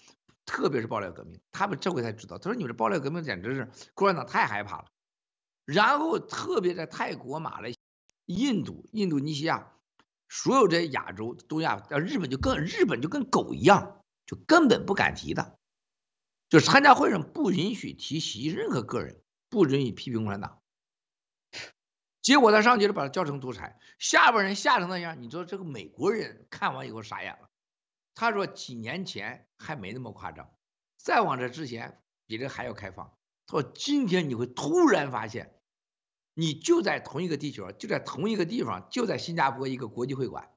[0.45, 1.39] 特别是爆料革命。
[1.51, 4.85] 他们这回才知道，他说：“你们这爆料革命简直是共产党太害怕了。”
[5.67, 7.73] 然后特别在泰国、马来、
[8.25, 9.73] 印度、印度尼西亚，
[10.29, 15.59] 所有这些亚洲、东亚，呃，日本就更日本就跟狗一样，就根本不敢提的，
[16.47, 20.61] 就参加会上不允许提习任何个人，不允许批评共产党。
[22.21, 27.49] 结果他上去了，把他叫成独裁，下边人吓成那样，你说这个美国人看完以后傻眼了。
[28.15, 30.49] 他说几年前还没那么夸张，
[30.97, 33.13] 再往这之前比这还要开放。
[33.45, 35.56] 他说今天你会突然发现，
[36.39, 40.51] 你就在同一个地球，就在同一个地方，就在新加坡一个国际会馆，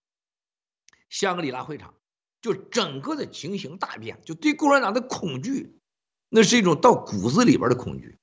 [1.08, 1.94] 香格里拉会场，
[2.42, 5.80] 就整个的情形大变，就对共产党的恐惧，
[6.28, 8.18] 那是一种到骨子里边的恐惧。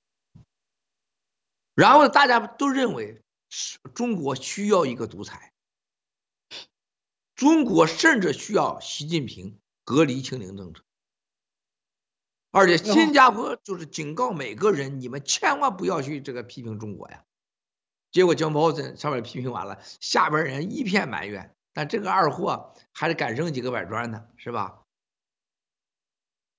[1.73, 5.51] 然后大家都认为是中国需要一个独裁。
[7.33, 10.83] 中国甚至需要习近平隔离清零政策，
[12.51, 17.23] 而且新加坡就是警告每个人，你们千万不要去这个批评中国呀。
[18.11, 24.81] 结果叫毛森上面批评完了，下边人一片埋怨，但这个二货还是敢扔几个板砖呢，是吧？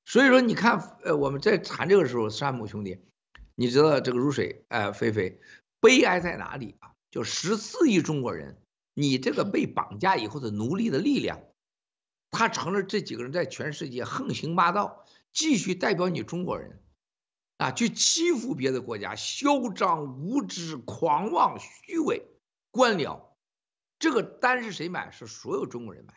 [0.05, 3.01] 所以说，你看，呃，我们在谈这个时候，山姆兄弟，
[3.55, 5.41] 你知道这个如水，呃，菲菲，
[5.81, 6.93] 悲哀在哪里啊？
[7.11, 8.61] 就十四亿中国人。
[8.95, 11.41] 你这个被绑架以后的奴隶的力量，
[12.33, 16.83] 他成了这几个人在全世界横行霸道，继续代表你中国人，
[17.59, 22.27] 啊，去欺负别的国家，嚣张无知、狂妄虚伪、
[22.71, 23.21] 官僚，
[23.99, 25.11] 这个单是谁买？
[25.11, 26.15] 是所有中国人买，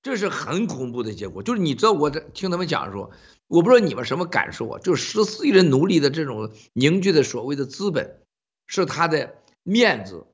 [0.00, 1.42] 这是很恐怖的结果。
[1.42, 3.10] 就是你知道我在听他们讲说，
[3.46, 4.78] 我不知道你们什么感受啊？
[4.78, 8.24] 就十四亿人奴隶的这种凝聚的所谓的资本，
[8.66, 9.42] 是他的。
[9.68, 10.28] 面子，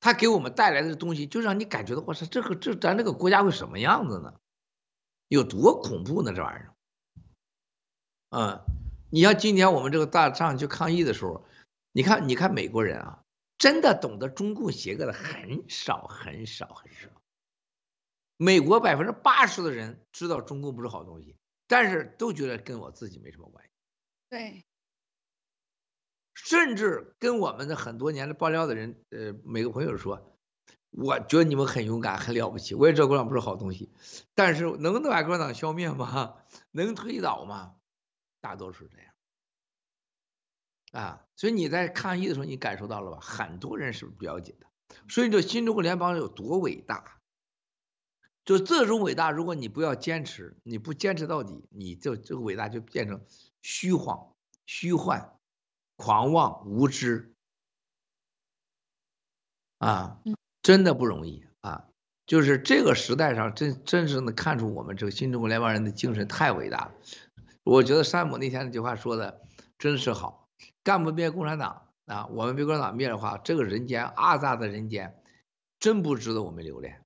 [0.00, 4.32] 他给我们带来的东西，就让你感觉到，我说这个这咱这个国家会什么样子呢？
[5.28, 6.32] 有多恐怖呢？
[6.32, 6.73] 这玩意儿，
[8.36, 8.60] 嗯，
[9.10, 11.46] 你像今年我们这个大上去抗议的时候，
[11.92, 13.22] 你看，你看美国人啊，
[13.58, 17.08] 真的懂得中共邪恶的很少很少很少。
[18.36, 21.36] 美国百分之八十的人知道中共不是好东西，
[21.68, 23.70] 但是都觉得跟我自己没什么关系。
[24.28, 24.64] 对。
[26.34, 30.36] 甚至跟我们的很多年的爆料的人，呃，每个朋友说，
[30.90, 32.74] 我觉得你们很勇敢，很了不起。
[32.74, 33.92] 我也知道共产党不是好东西，
[34.34, 36.38] 但是能把共产党消灭吗？
[36.72, 37.76] 能推倒吗？
[38.44, 39.14] 大多数这样。
[40.92, 43.18] 啊，所以你在抗议的时候，你感受到了吧？
[43.20, 44.66] 很多人是不了解的。
[45.08, 47.20] 所以这新中国联邦有多伟大？
[48.44, 53.24] 就这种伟大，如果你不要坚持，你不坚持到底，你就这个伟大就变成
[53.62, 54.34] 虚晃、
[54.66, 55.30] 虚幻。
[55.96, 57.32] 狂妄无知
[59.78, 60.20] 啊，
[60.60, 61.88] 真的不容易啊！
[62.26, 66.94] 就是这个时代上真真正的看出我们这个新中国联邦人的精神太伟大了。
[67.64, 69.40] 我觉得山姆那天那句话说的
[69.78, 70.48] 真是好，
[70.84, 75.20] 干不灭共产党啊，我们被共产党灭的话，这个人间阿杂的人间
[75.80, 77.02] 真不值得我们留恋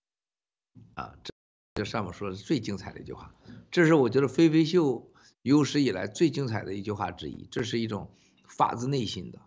[0.94, 1.14] 啊！
[1.24, 1.32] 这
[1.76, 3.34] 就山姆说的最精彩的一句话，
[3.70, 5.10] 这是我觉得飞飞秀
[5.42, 8.10] 有史以来最精彩的一句话之一，这是一种。
[8.50, 9.38] 发自内心的，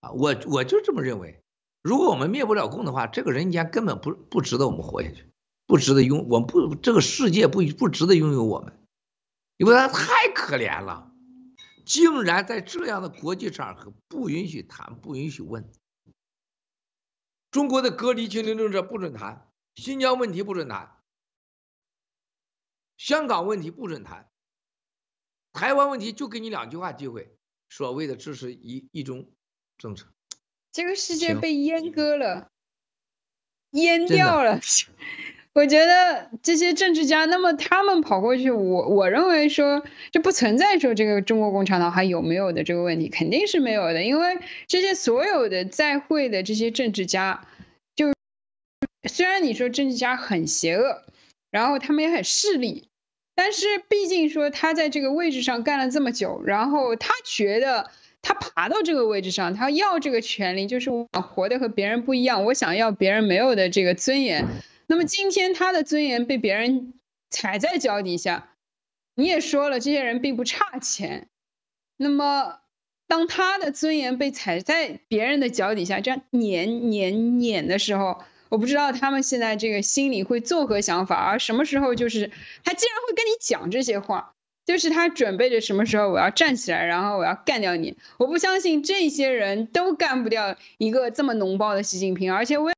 [0.00, 1.40] 啊，我我就这么认为。
[1.82, 5.24] 如果我们灭不了共的话，这个人间根本不不值得我们活下去，
[5.66, 8.83] 不值得拥，我们不这个世界不不值得拥有我们，
[9.56, 11.12] 因为他太可怜了，
[11.84, 15.70] 竟然在这样的国际场合不允许谈，不允许问。
[17.50, 21.00] 中国的隔离清零政策不准谈，新疆问题不准谈，
[22.96, 24.28] 香港问题不准谈，
[25.52, 27.36] 台湾问题就给你两句话机会。
[27.68, 29.32] 所谓的支持一一中
[29.78, 30.06] 政策，
[30.70, 32.50] 这个世界被阉割了，
[33.72, 34.60] 阉掉了。
[35.54, 47.46] 我觉得这些政治家，那么他们跑过去，我我认为说就不存在说这个中国共产党还有没有的这个问题，肯定是没有的，因为这些所有的在会的这些政治家，
[47.94, 48.12] 就
[49.08, 51.04] 虽然你说政治家很邪恶，
[51.52, 52.88] 然后他们也很势利。
[53.36, 57.90] 但是毕竟说他在这个位置上干了这么久，然后他觉得
[58.22, 64.44] 他爬到这个位置上，他要这个权利，就是我活得和别人不一样，我想要别人没有的这个尊严。
[64.86, 66.94] 那么今天他的尊严被别人
[67.30, 68.50] 踩在脚底下，
[69.14, 71.28] 你也说了，这些人并不差钱。
[71.96, 72.60] 那么
[73.06, 78.22] 当他的尊严被踩在别人的脚底下，这样碾碾碾的时候。
[78.50, 82.30] 我不知道他们现在这个心里会作何想法，而什么时候就是
[82.62, 87.96] 他竟然会跟你讲这些话，就是他准备着什么时候我要站起来，然后我要干掉你。
[88.16, 92.73] 我不相信这些人都干不掉一个这么脓包的习近平，而且我。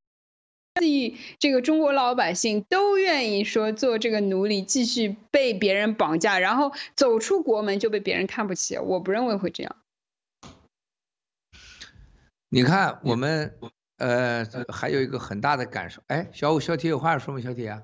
[1.39, 8.77] 这个中国老百姓都愿意说做这个奴隶，继续被别人绑架，然后走出国门就被别人看不起。
[8.79, 9.77] 我不认为会这样。
[12.49, 13.59] 你看，我们
[13.97, 16.03] 呃还有一个很大的感受。
[16.09, 17.41] 哎，小五、小铁有话说吗？
[17.41, 17.83] 小铁啊？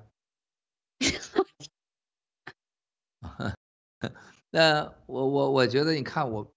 [4.51, 6.53] 那我我我觉得，你看我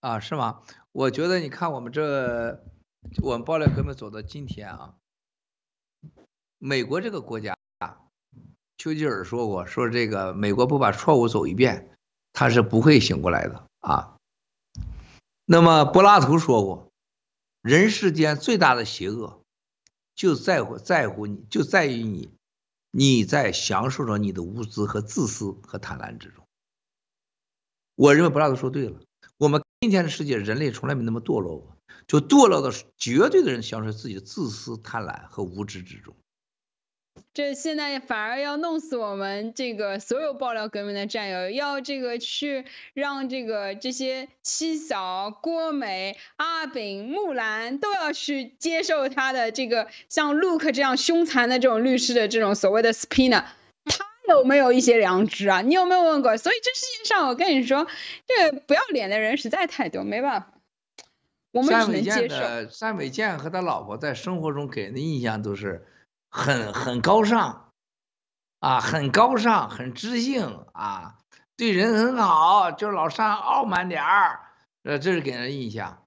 [0.00, 0.62] 啊，是吗？
[0.92, 2.64] 我觉得你看我们这，
[3.22, 4.94] 我们爆料革命走到今天啊。
[6.66, 7.56] 美国这个国家，
[8.76, 11.96] 丘吉尔说过，说这个美国不把错误走一遍，
[12.32, 14.16] 他是不会醒过来的啊。
[15.44, 16.90] 那么柏拉图说过，
[17.62, 19.40] 人世间最大的邪恶，
[20.16, 22.30] 就在乎在乎你，就在于你，
[22.90, 26.42] 你在享受着你的无知和自私和贪婪之中。
[27.94, 28.98] 我认为柏拉图说对了，
[29.38, 31.76] 我们今天的世界，人类从来没那么堕落过，
[32.08, 36.12] 就堕落到绝对的人享受自己的自私、贪婪和无知之中。
[37.34, 42.64] 这现在反而要弄死我们这个所有爆料革命的战友，要这个去
[42.94, 53.44] 让这个这些七嫂、郭美、阿炳、木兰都要去接受他的这个像 Luke 这样凶残的这种律师的这种所谓的 subpoena，
[53.84, 55.60] 他有没有一些良知啊？
[55.60, 56.38] 你有没有问过？
[56.38, 57.86] 所以这世界上我跟你说，
[58.26, 60.52] 这个不要脸的人实在太多，没办法，
[61.52, 62.36] 我们只能接受。
[62.80, 65.86] 单伟健和他老婆在生活中给人的印象都是。
[66.36, 67.72] 很很高尚，
[68.60, 71.16] 啊，很高尚，很知性啊，
[71.56, 74.40] 对人很好，就是老上傲慢点儿，
[74.82, 76.04] 呃，这是给人印象，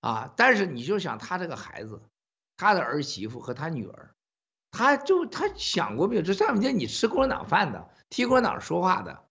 [0.00, 2.00] 啊，但是你就想他这个孩子，
[2.56, 4.14] 他的儿媳妇和他女儿，
[4.70, 6.22] 他就他想过没有？
[6.22, 9.24] 这上面你吃共产党饭的，替共产党说话的，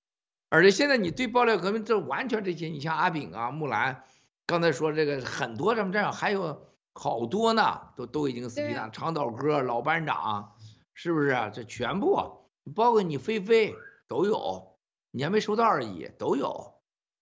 [0.50, 4.04] 而且现在你对爆料革命这完全这些，你像阿炳啊、木兰，
[4.46, 6.68] 刚才说这个很多什么这样还有。
[6.94, 8.90] 好多呢，都都已经死皮了。
[8.92, 10.56] 长岛哥、老班长，
[10.94, 11.52] 是不是？
[11.54, 13.74] 这全部包括你菲菲
[14.08, 14.78] 都有，
[15.12, 16.76] 你还没收到而已，都有，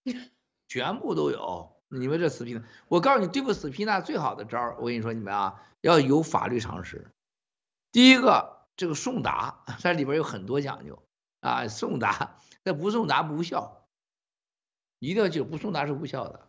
[0.67, 1.75] 全部都有。
[1.87, 2.63] 你们这死皮呢？
[2.87, 7.11] 我告诉你，对付死皮呢，最好的招儿，我跟你说，你们啊，要有法律常识。
[7.91, 11.01] 第一个，这个送达，它里边有很多讲究
[11.39, 13.87] 啊，送达，那不送达不无效，
[14.99, 16.47] 一定要记住，不送达是无效的，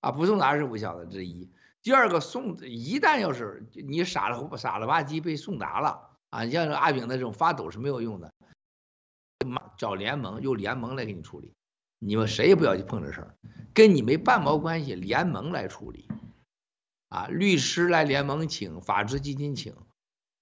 [0.00, 1.50] 啊，不送达是无效的，这一。
[1.82, 8.32] 第二个送，一旦要是你傻了傻了吧唧被送达了啊，你像阿炳那种发抖是没有用的，
[9.78, 11.54] 找联盟，由联盟来给你处理，
[11.98, 13.34] 你们谁也不要去碰这事儿，
[13.72, 16.08] 跟你没半毛关系，联盟来处理，
[17.08, 19.74] 啊，律师来联盟请，法治基金请，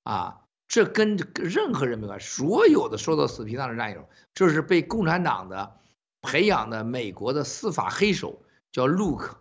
[0.02, 5.78] 啊，这跟任何人没关系，所有的受到死皮赖的战友，这是被共产党的
[6.22, 9.36] 培养的美国的司法黑手，叫 Luke，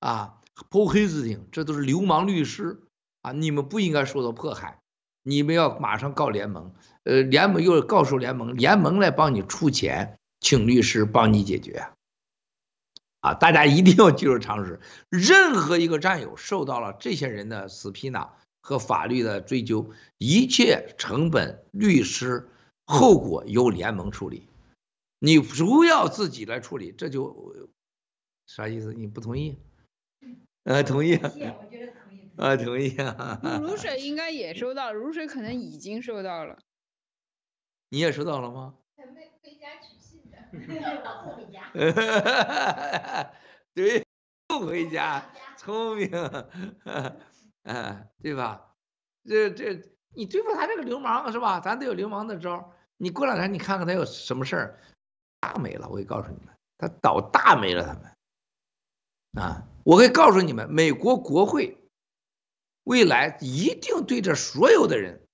[0.00, 0.42] 啊。
[0.70, 2.80] 泼黑子挺，这都是流氓律师
[3.22, 3.32] 啊！
[3.32, 4.80] 你们不应该受到迫害，
[5.22, 11.88] 你们要马上告联盟，呃，联盟又告诉联盟，联盟来帮你出钱，请律师帮你解决。
[13.20, 22.48] 啊，大家一定要记住常识，任何一个战友受到了这些人的死皮囊和法律的追究，一切成本、律师
[22.84, 24.48] 后果由联盟处理，
[25.18, 27.68] 你不要自己来处理，这就
[28.46, 28.94] 啥意思？
[28.94, 29.58] 你不同意？
[30.66, 31.14] 呃，同意。
[31.14, 32.28] 我觉得同意。
[32.36, 33.40] 啊，同意啊。
[33.62, 36.58] 如水应该也收到了，如水可能已经收到了。
[37.88, 38.74] 你也收到了吗？
[38.96, 41.70] 还没回家取信的， 我不回家。
[43.74, 44.04] 对，
[44.48, 45.24] 不回家，
[45.56, 46.10] 聪明，
[47.62, 48.74] 啊，对吧？
[49.24, 49.80] 这这，
[50.14, 51.60] 你对付他这个流氓是吧？
[51.60, 52.72] 咱得有流氓的招。
[52.96, 54.80] 你过两天你看看他有什么事儿，
[55.38, 59.62] 大没了，我可以告诉你们，他倒大霉了，他们啊。
[59.86, 61.78] 我可以告诉你们，美国国会
[62.82, 65.24] 未来一定对这所有的人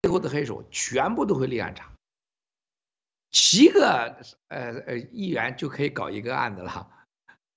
[0.00, 1.92] 背后的黑手全部都会立案查。
[3.30, 6.90] 七个呃呃议员就可以搞一个案子了，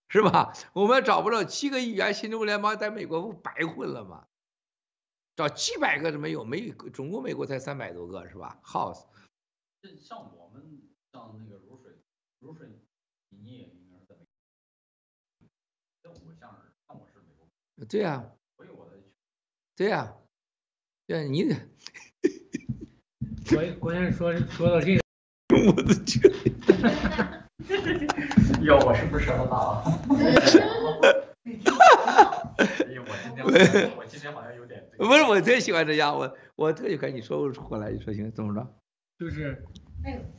[0.09, 0.53] 是吧？
[0.73, 4.27] 我们找不着七个议员，新中国联邦在美国不白混了吗？
[5.37, 9.05] 找七百个都没有，没总共美国才三百多个，是吧？House。
[10.01, 10.81] 像我们
[11.13, 11.97] 像那个如水，
[12.39, 12.67] 如水，
[13.29, 13.80] 你
[17.89, 18.23] 对呀，
[19.75, 20.15] 对呀，
[21.07, 21.55] 对你得。
[23.49, 25.01] 关关键说说到这个，
[25.67, 26.21] 我的天！
[28.61, 29.83] 哟，我是不是舌头大了？
[32.57, 33.43] 哎呦，我今天
[33.97, 34.87] 我今天好像有点。
[34.97, 38.75] 不是，我最喜欢这样，我我特喜欢你说出来，你说行，怎么着？
[39.19, 39.63] 就是。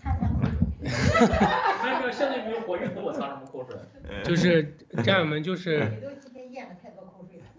[0.02, 0.50] 擦擦口水。
[0.82, 3.76] 没有没有，现在没有火，我擦什么口水？
[4.24, 5.80] 就是战友们，就是。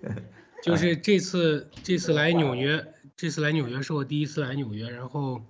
[0.64, 2.86] 就是这次这次来纽约，
[3.18, 4.90] 这次来纽约是我第一次来纽约。
[4.90, 5.42] 然后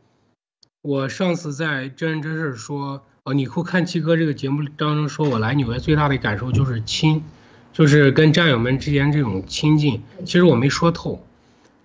[0.81, 7.23] 我上次在真人真事说，哦，你会看七哥这个节目当中说，我来纽约最大的感受就是亲，
[7.71, 10.01] 就是跟战友们之间这种亲近。
[10.25, 11.25] 其实我没说透，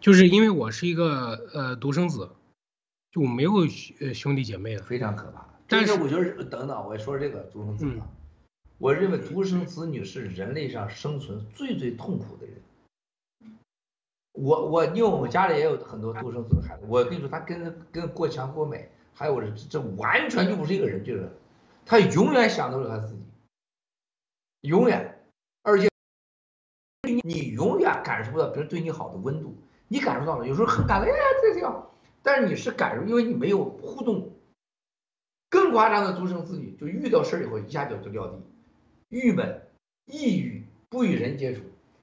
[0.01, 2.31] 就是因为我是一个呃独生子，
[3.12, 3.53] 就没有
[4.01, 5.47] 呃兄弟姐妹的，非常可怕。
[5.69, 8.03] 但是我觉得等等，我说这个独生子吧，嗯、
[8.79, 12.58] 我认为独生子女是人类上生存最最痛苦的人。
[14.41, 21.28] 我我因为我们家里也有很多独生子的孩子，我跟你说，他跟跟郭强、郭美，还有这这完全就不是一个人，就是
[21.84, 23.22] 他永远想都是他自己，
[24.61, 25.22] 永远，
[25.62, 25.89] 而且
[27.03, 29.57] 你你永远感受不到别人对你好的温度，
[29.89, 34.30] 你感受到了，有时候很感动，哎呀，这挺好，但是你是感受，因为你没有互动。
[35.51, 38.39] 更夸张的独生子女，就遇到事儿以后一下就就撂地，
[39.09, 39.62] 郁闷、
[40.05, 41.62] 抑郁，不与人接触，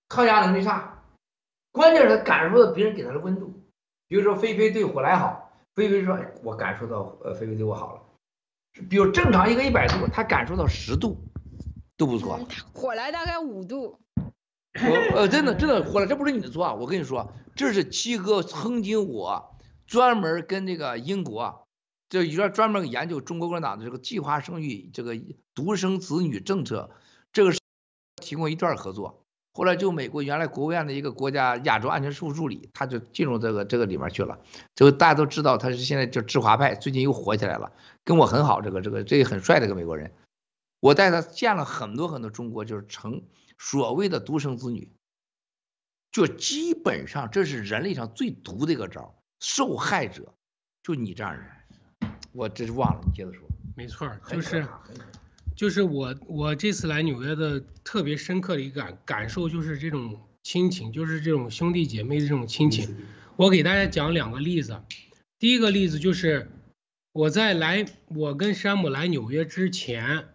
[0.10, 0.95] 抗压能力差。
[1.76, 3.54] 关键是他感受到别人给他的温度，
[4.08, 8.02] 比如说菲菲对火来好，菲菲说：“哎，我感受到呃菲菲对我好了。”
[8.90, 11.18] 比如正常一个一百度，他感受到十度
[11.98, 12.40] 都不错。
[12.74, 14.00] 火来大概五度。
[14.74, 16.74] 我呃真的真的火来，这不是你的错啊！
[16.74, 21.66] 我跟你说，这是七哥曾经我专门跟这个英国。
[22.08, 25.20] 就有点专门研究中国共产党的这个计划生育、这个
[25.56, 26.92] 独生子女政策，
[27.34, 27.60] 这个是
[28.22, 29.25] 提供一段合作。
[29.56, 34.38] 后来就美国原来国务院的一个国家亚洲安全事务助理，他就进入这个这个里面去了。
[34.76, 37.72] 就大家都知道他是现在就知华派，最近又火起来了，
[38.04, 38.62] 跟我很好。
[38.62, 40.12] 这个这个这个很帅的一个美国人，
[40.82, 43.24] 我带他见了很多很多中国就是成
[43.58, 44.92] 所谓的独生子女，
[46.12, 50.34] 就基本上这是人类上最毒的一个招，受害者
[50.84, 51.46] 就你这样人。
[52.34, 53.42] 我真是忘了，你接着说。
[53.78, 54.68] 没错，就是，
[55.56, 62.96] 就是我我这次来纽约的特别深刻的一个感感受，就是这种亲情，就是这种兄弟姐妹的这种亲情。
[63.36, 64.82] 我给大家讲两个例子。
[65.40, 66.52] 第一个例子就是
[67.14, 70.30] 我在来我跟山姆来纽约之前，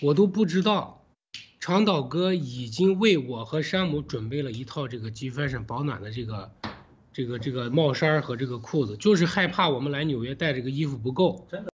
[0.00, 1.04] 我都不知道
[1.58, 6.50] 长岛哥已经为我和山姆准备了一套这个 G Fashion 保暖的这个。
[7.12, 11.69] 这个这个帽衫和这个裤子，就是害怕我们来纽约带这个衣服不够，真的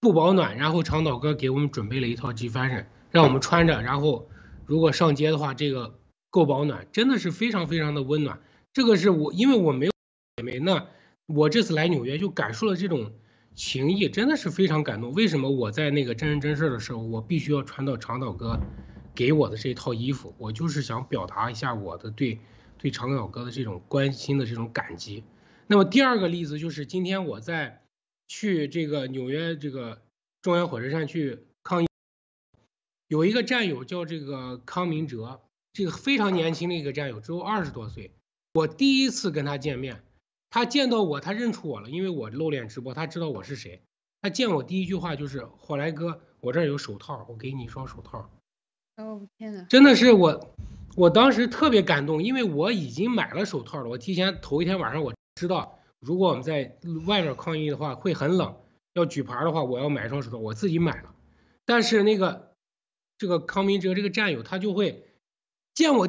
[0.00, 0.56] 不保暖。
[0.56, 4.28] 然后长岛哥给我们准备了一套 G Fashion，让我们穿着，然后
[4.66, 5.98] 如果上街的话，这个
[6.30, 8.40] 够保暖，真的是非常非常的温暖。
[8.72, 9.92] 这个是我因为我没有
[10.36, 10.86] 姐妹，那
[11.26, 13.12] 我这次来纽约就感受了这种
[13.54, 15.12] 情谊，真的是非常感动。
[15.12, 18.60] 为什么我在那个真人真事的时候，我必须要穿到长岛哥
[19.14, 20.34] 给我的这套衣服？
[20.38, 22.38] 我就是想表达一下我的对。
[22.80, 25.24] 对长岛哥的这种关心的这种感激。
[25.66, 27.82] 那么第二个例子就是今天我在
[28.28, 30.00] 去这个纽约这个
[30.42, 31.88] 中央火车站去抗议，
[33.08, 35.40] 有一个战友叫这个康明哲，
[35.72, 38.12] 这个非常年轻的一个战友，只有二十多岁。
[38.54, 40.02] 我第一次跟他见面，
[40.50, 43.82] 他见到我，他认出我了，因为我露脸直播，他知道我是谁。
[44.20, 48.30] 他见我第一句话就是：“火来哥，我这儿有手套，我给你一双手套。”
[48.96, 49.62] 哦，天哪！
[49.64, 50.54] 真的是我。
[50.96, 53.88] 我当时特别感动，因为我已经买了手套了。
[53.88, 58.56] 我提前头一天晚上我知道，如果我们在外面抗议的话会很冷，
[58.94, 61.14] 要举牌的话，我要买一双手套，我自己买了。
[61.64, 62.54] 但是那个
[63.18, 65.04] 这个康明哲这个战友他就会
[65.74, 66.08] 见我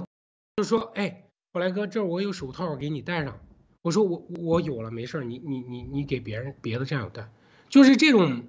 [0.58, 3.40] 就说：“哎，火来哥，这我有手套给你戴上。”
[3.82, 7.32] 我说：“我我有了，没事，你你你你给别人别的战友戴。”
[7.70, 8.48] 就是这种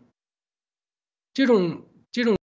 [1.33, 2.37] 这种这种。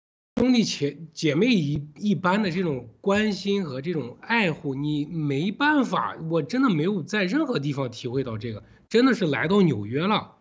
[0.40, 8.62] 兄弟姐姐妹一一般的这种关心和这种爱护，你没办法，我真的没有在任何地方体会到这个，
[8.94, 10.36] 真的是来到纽约了，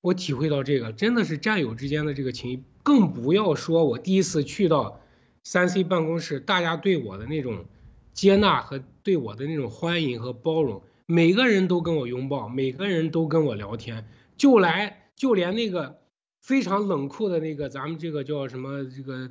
[0.00, 5.02] 我体会到这个，真的是战友之间的这个情谊，更不要说我第一次去到
[5.44, 7.66] 三 C 办公室，大家对我的那种
[8.14, 15.98] 接纳和对我的那种欢迎和包容，每个人都跟我拥抱，每个人都跟我聊天，就来就连那个。
[16.40, 18.84] 非常冷酷的那个，咱们这个叫什么？
[18.84, 19.30] 这个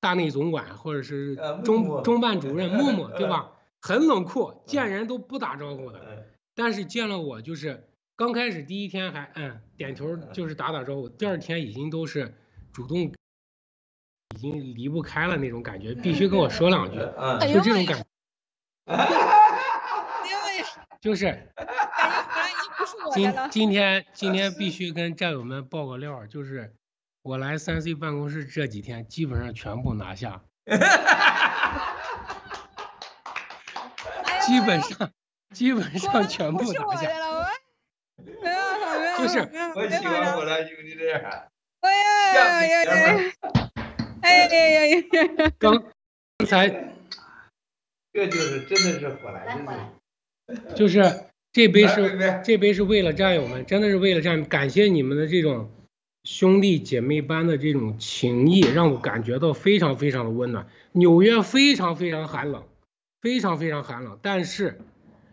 [0.00, 3.50] 大内总管或者是中中办主任 默默，对吧？
[3.80, 6.24] 很冷酷，见人都不打招呼的。
[6.54, 7.84] 但是见了我，就是
[8.16, 11.06] 刚开始第一天还嗯点头，就是打打招呼。
[11.08, 12.34] 第二天已经都是
[12.72, 16.96] 主动，已经离不开了那种感觉，必须跟我说两句，
[17.52, 18.06] 就这种感觉。
[21.00, 21.52] 就是。
[23.12, 26.74] 今今天今天必须跟战友们爆个料，就是
[27.22, 30.42] 我来三 C 办公室这几天，基本上全部拿下，
[34.42, 35.10] 基本上
[35.52, 37.08] 基本上全部拿下。
[39.18, 39.38] 就是
[39.74, 41.20] 我喜欢我的兄弟这样。
[41.80, 41.90] 哎
[42.34, 43.32] 呀呀呀！
[44.22, 45.52] 哎呀呀呀！
[45.58, 45.84] 刚
[46.38, 46.68] 刚才
[48.12, 49.90] 这就是真的是火来来真火来
[50.48, 50.74] 是。
[50.74, 51.02] 就是
[51.52, 55.70] 这杯是这杯是为了战友们，真的是为了战友，感谢你们的这种
[56.24, 60.68] 兄弟姐妹般的这种情谊，让我感觉到非常非常的温暖。
[60.92, 62.66] 纽约非常非常寒冷，
[63.20, 64.80] 非常非常寒冷，但是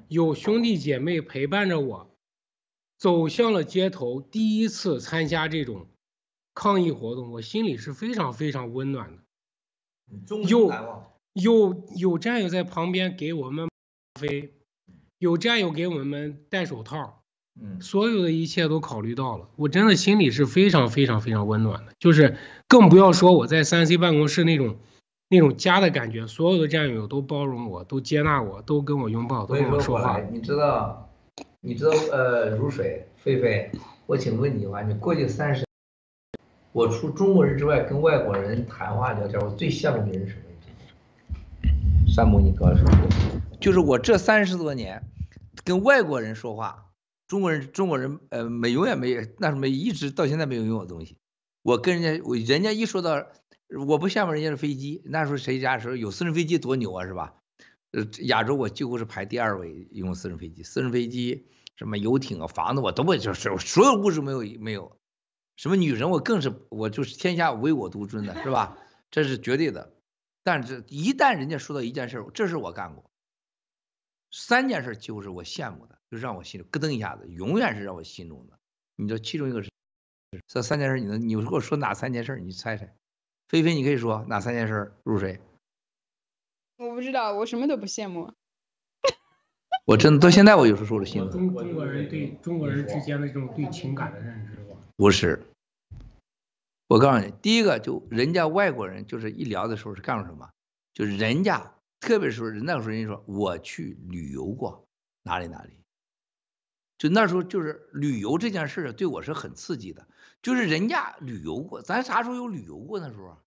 [0.07, 2.09] 有兄弟姐妹陪伴着我，
[3.03, 5.87] 走向了街头，第一次参加这种
[6.53, 9.23] 抗议活动，我心里是非常非常温暖的。
[10.25, 10.71] 终有。
[11.33, 13.67] 有有战友在旁边给我们
[14.13, 14.53] 咖啡，
[15.17, 17.23] 有战友给我们戴手套，
[17.59, 21.93] 嗯，所有的一切都考虑到了，我真的心里是非常非常非常温暖的。
[21.99, 22.37] 就是
[22.67, 24.77] 更不要说我在三 C 办公室那种
[25.27, 30.21] 那种家的感觉，所有的战友都包容我，都接纳我，都跟我拥抱，都跟我说话。
[30.21, 31.12] 你知道，
[31.65, 33.71] 你知道呃，如水菲菲，
[34.05, 35.65] 我请问你吧，你过去三十，
[36.73, 40.41] 我除中国人之外，跟外国人谈话聊天，我最羡慕的人什么？
[42.05, 45.01] 山姆，你告诉我，就是我这三十多年
[45.63, 46.87] 跟外国人说话，
[47.29, 51.15] 中国人中国人呃没永远没，那是没一直到现在没有用的东西。
[51.61, 53.25] 我跟人家我人家一说到，
[53.87, 57.35] 我不羡慕人家的飞机，那时候谁家时候有私人飞机多牛啊，是吧？
[57.93, 64.97] 呃，亚洲我几乎是排第二位用私人飞机，私人飞机什么游艇啊、房子我都不就是所有物质没有没有，
[65.55, 68.77] 什么女人我更是我就是天下唯我独尊的是吧？
[69.11, 69.93] 这是绝对的。
[70.45, 73.05] 但是，一旦人家说到一件事，这事我干过，
[74.29, 78.59] 三件事几乎是我羡慕的，就让我心里咯噔一下子，永远是让我心中的。
[78.95, 79.69] 你知道其中一个是
[80.47, 82.93] 这三件事，你能你如果说哪三件事，你猜猜？
[83.47, 84.93] 菲菲，你可以说哪三件事？
[85.03, 85.39] 入谁？
[86.87, 88.33] 我不知道，我什么都不羡慕。
[89.85, 91.31] 我真的到现在我有时候说了心疼。
[91.31, 94.75] 中中国人对中国人之间的这种对情感的认知吧。
[94.95, 95.41] 不是。
[96.87, 100.49] 我告诉你，第一个就人家外国人就是一聊的时候是干什么？
[100.93, 104.85] 就是人家，特别是那时候人家说我去旅游过
[105.23, 105.71] 哪里哪里，
[106.97, 110.07] 就那时候就是旅游这件事对我是很刺激的。
[110.43, 113.37] 就是人家旅游过，咱啥时候有旅游过那时候？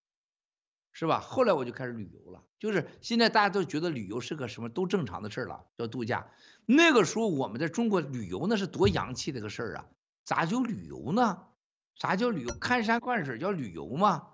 [0.98, 1.20] 是吧？
[1.20, 2.42] 后来我就开始旅游了。
[2.58, 6.30] 就是现在大家都觉得旅游是个什么都正常的事了，叫度假。
[6.64, 9.86] 那个时候我们在中国旅游那是多洋气的个事儿啊，
[10.24, 11.48] 咋就旅游呢？
[11.96, 12.54] 啥叫旅游？
[12.54, 14.28] 看山观水叫旅游吗？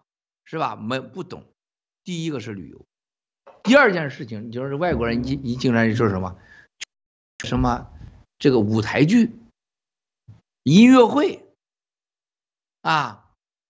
[0.45, 0.77] 是吧？
[0.77, 1.45] 没不懂。
[2.05, 2.87] 第一个是旅游，
[3.65, 6.39] 第二件事情，你就是外国人一一进来就说什么，
[7.45, 7.91] 什么
[8.39, 9.37] 这个舞台剧、
[10.63, 11.45] 音乐会
[12.83, 13.22] 啊，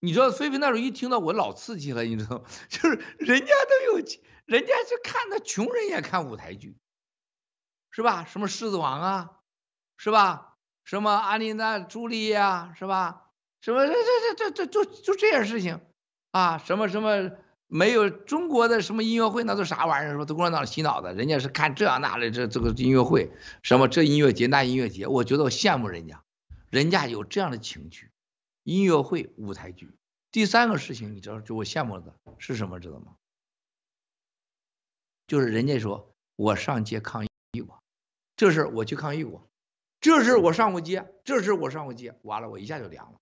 [0.04, 4.04] 你知道菲菲那时候一听到我老刺激了，你知道， 就是人家都有，
[4.46, 6.76] 人家是看的穷人也看舞台剧，
[7.92, 8.26] 是吧？
[8.28, 9.30] 什么狮子王啊，
[9.96, 10.56] 是吧？
[10.82, 13.28] 什么阿丽娜朱莉呀，是吧？
[13.60, 15.80] 什么这这这这这就就这件事情
[16.32, 16.58] 啊？
[16.58, 17.30] 什么什么
[17.68, 20.16] 没有中国的什么音乐会那都啥玩意儿？
[20.16, 23.30] 说都共产党洗脑的，人家是看这那的这这个音乐会，
[23.62, 26.24] 什么这音乐节那音乐节，我觉得我羡慕人家，
[26.70, 28.10] 人家有这样的情趣，
[28.64, 29.90] 音乐会舞台剧。
[30.30, 33.16] 第三个事情你知道就我羡慕的是什么知道吗？
[35.26, 37.82] 就是人家说我上街抗议过，
[38.36, 39.48] 这事我去抗议过，
[40.00, 43.18] 这事我上过街，这事我上过街，完了我一下就凉了。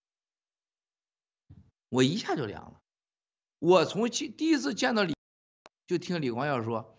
[1.88, 2.80] 我一下就凉了。
[3.59, 5.14] 我从第第一次见到李，
[5.86, 6.97] 就听李光耀说，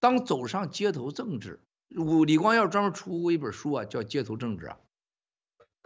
[0.00, 1.60] 当走上街头政治，
[1.96, 4.80] 我李光耀专门出过一本书啊，叫《街头政治》啊。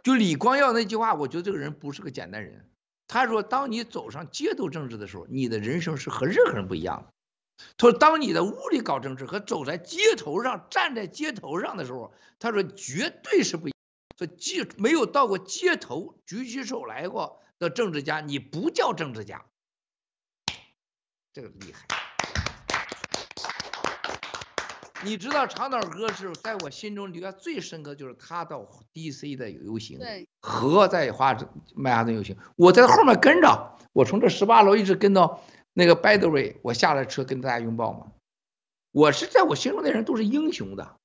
[0.03, 2.69] 就李光耀那句话，我觉得这个人不是个简单人。
[3.07, 7.13] 他说，当你走上街头政治的时候，你的人生是和任何人不一样的。
[7.77, 13.77] 他说，当你在屋里搞政治和走在街头上站在街头上的时候，他说绝对是不一样。
[14.19, 17.39] 说街没有到过街头举起手来过。
[17.59, 19.45] 的政治家，你不叫政治家，
[21.33, 21.87] 这个厉害。
[25.05, 31.37] 你知道长岛哥是在我心中留下最深刻，就是他到 DC 的游行，对，和在华
[31.75, 35.43] 曼哈顿游行，我在后面跟着，我从这十八楼一直跟到
[35.73, 38.13] 那个 Broadway，我下了车跟大家拥抱嘛。
[38.93, 40.97] 我是在我心中的人都是英雄的。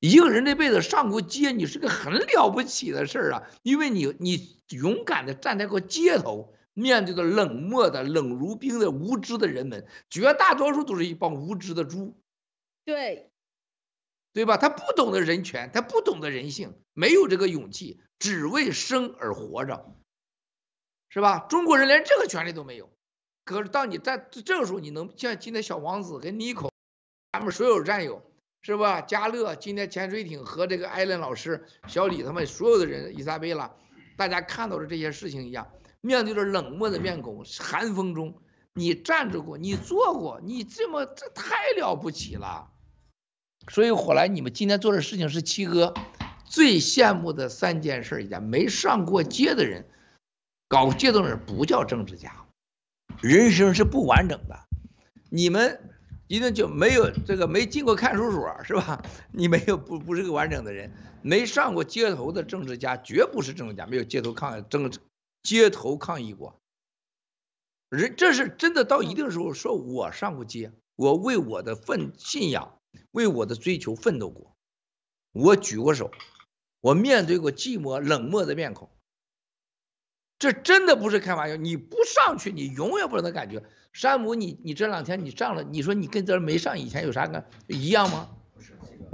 [0.00, 3.42] 一个人这辈子上过街，你是个很了不起的事儿啊！
[3.62, 12.16] 因为你你勇敢的站在过街头，面对着冷漠的、冷如冰的、无知的人们，绝大多数都是一帮无知的猪，
[12.88, 13.30] 对，
[14.32, 14.56] 对吧？
[14.56, 19.94] 他不懂得人权，他不懂得人性，没有这个勇气，只为生而活着，
[21.10, 21.40] 是吧？
[21.50, 22.88] 中国人连这个权利都没有。
[23.44, 26.72] 可是当你在这个时候，你能像今天小王子跟妮可，
[27.32, 28.24] 他们所有战友。
[28.60, 29.00] 是吧？
[29.02, 33.72] 嘉乐今天潜水艇和这个艾伦老师、小李他们所有的人，伊莎贝拉，
[34.16, 35.70] 大家看到的这些事情一样，
[36.00, 38.42] 面对着冷漠的面孔，寒风中，
[38.74, 42.72] 你站着过，你坐过，你这么这太了不起了。
[43.68, 45.94] 所以后来你们今天做的事情是七哥
[46.44, 49.86] 最羡慕的三件事，一件没上过街的人，
[50.68, 52.46] 搞街头人不叫政治家，
[53.20, 54.58] 人生是不完整的。
[55.30, 55.90] 你们
[56.26, 59.04] 一定就没有这个没进过看守所是吧？
[59.32, 64.90] 你没有不不是个完整的人，没上过街头的政治家绝不是政治家，没有街头抗政
[65.42, 66.58] 街头抗议过。
[67.90, 72.77] 人这是真的，到一定时候说我上过街，我为我的份信仰。
[73.18, 74.56] 为我的追求奋斗过，
[75.32, 76.12] 我举过手，
[76.80, 78.88] 我面对过寂寞冷漠的面孔，
[80.38, 81.56] 这真的不是开玩笑。
[81.56, 83.64] 你不上去，你永远不能感觉。
[83.92, 88.30] 山姆，你你这两天你上了，你说你跟这没上以前有啥感一样吗？
[88.54, 89.10] 不是这个，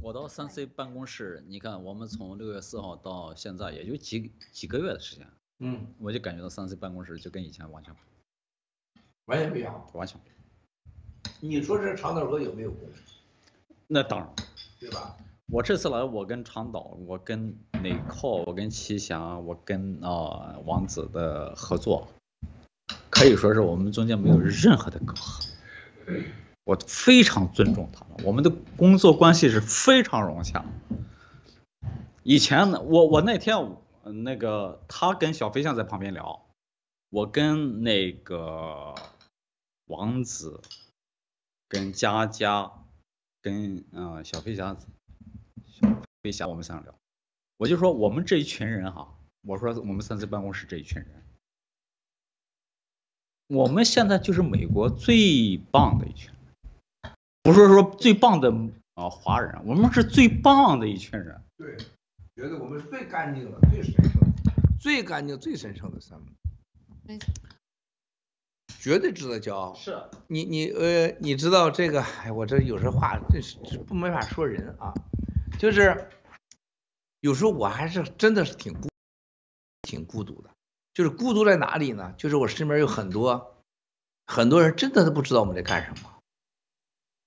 [0.00, 5.26] 我到三 C 办公室，你看我们从六月四号到现在也就几几个月的时间，
[5.58, 7.92] 嗯，我就感觉到三 C 办公室就跟以前完全
[9.24, 10.20] 完全不一样，完全。
[11.40, 12.88] 你说这长岛哥有没有功？
[13.86, 14.28] 那当然，
[14.80, 15.16] 对吧？
[15.50, 22.08] 我这次来，我跟长岛，我跟内靠，我跟齐翔，我跟啊、呃、王子的合作，
[23.08, 25.48] 可以说是我们中间没有任何的隔阂。
[26.64, 30.64] 我非常尊重他们，我们的工作关系是非常融洽。
[32.24, 36.44] 以前呢，我我那天那个他跟小飞象在旁边聊，
[37.08, 38.94] 我跟那个
[39.86, 40.60] 王子。
[41.68, 42.72] 跟佳佳，
[43.42, 44.76] 跟嗯、呃、小飞侠，
[45.66, 46.94] 小飞侠，我们三个聊，
[47.58, 51.22] 我就说我们这一群人哈，我说我们三 C 办公室这一群人，
[53.48, 57.12] 我们现在就是美国最棒的一群人，
[57.42, 58.50] 不是说最棒的
[58.94, 61.40] 啊、呃、华人，我们是最棒的一群人。
[61.56, 61.76] 对，
[62.34, 66.18] 觉得我们是最干净的、最神圣的、最干净、最神圣的三。
[68.80, 69.74] 绝对值得骄傲。
[69.74, 72.00] 是你你呃，你知道这个？
[72.00, 74.94] 哎，我这有时候话这是不没法说人啊。
[75.58, 76.08] 就是
[77.20, 78.88] 有时候我还是真的是挺孤
[79.82, 80.50] 挺孤独的。
[80.94, 82.14] 就是孤独在哪里呢？
[82.16, 83.56] 就是我身边有很多
[84.26, 86.10] 很多人真的都不知道我们在干什么。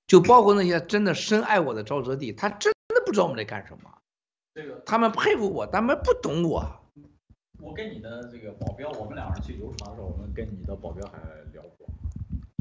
[0.07, 3.89] 就包括那些真的深爱我的沼泽地，他真的不知道我们在干什么。
[4.53, 6.80] 这个他们佩服我，他们不懂我。
[7.61, 11.19] 我跟你的这个保镖，我们两个人去游船的时候，我们跟你的保镖还
[11.53, 11.87] 聊过，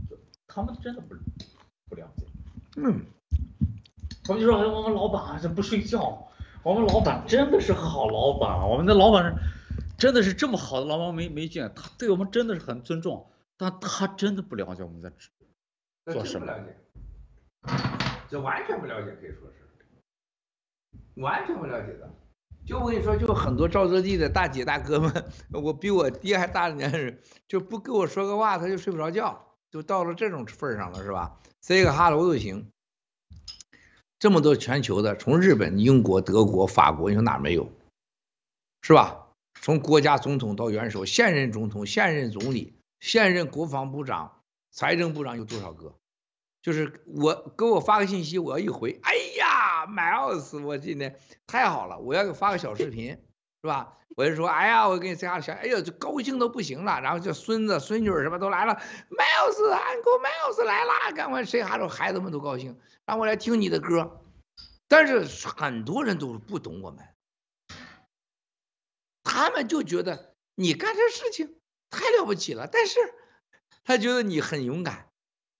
[0.09, 0.16] 就
[0.47, 1.14] 他们真的不
[1.89, 2.27] 不了解。
[2.77, 3.06] 嗯，
[4.22, 6.31] 他们就说：“哎，我们老板这不睡觉，
[6.62, 9.35] 我们老板真的是好老板，我们的老板
[9.97, 15.10] 真的是这么好的老板没没见，他对我们真的是很尊重，但他真的不了解我们在
[16.12, 16.44] 做什么。
[16.47, 16.77] 了解，
[18.28, 22.10] 这完全不了解，可以说是完全不了解的。”
[22.70, 27.18] 就我跟你说，就很多赵泽地的大姐大哥们，我比我爹还大的年人，
[27.48, 32.70] 就不跟我说个话，他就睡不着觉，就到了这种份上了，是吧？say 个 hello 都行。
[34.20, 37.72] 这么多全球的，从日本、英国、德国、法国，你说哪没有？
[38.82, 39.26] 是吧？
[39.60, 45.92] 从国家总统到元首、现任总统、现任总理、现任国防部长、财政部长有多少个？
[46.62, 53.11] 就是我给我发个信息，我要一回，哎呀，Miles，我今天太好了，我要发个小视频，
[53.62, 53.97] 是吧？
[54.16, 57.01] 我就说，哎呀，我给你加个小，哎呀，就高兴都不行了。
[57.01, 58.74] 然后这孙子孙女什么都来了
[59.09, 64.23] ，Miles，Uncle Miles 来了，赶快谁哈喽，孩子们都高兴，让我来听你的歌。
[64.89, 67.09] 但是很多人都不懂我们，
[69.23, 71.57] 他们就觉得你干这事情
[71.89, 72.99] 太了不起了，但是
[73.85, 75.10] 他觉得你很勇敢。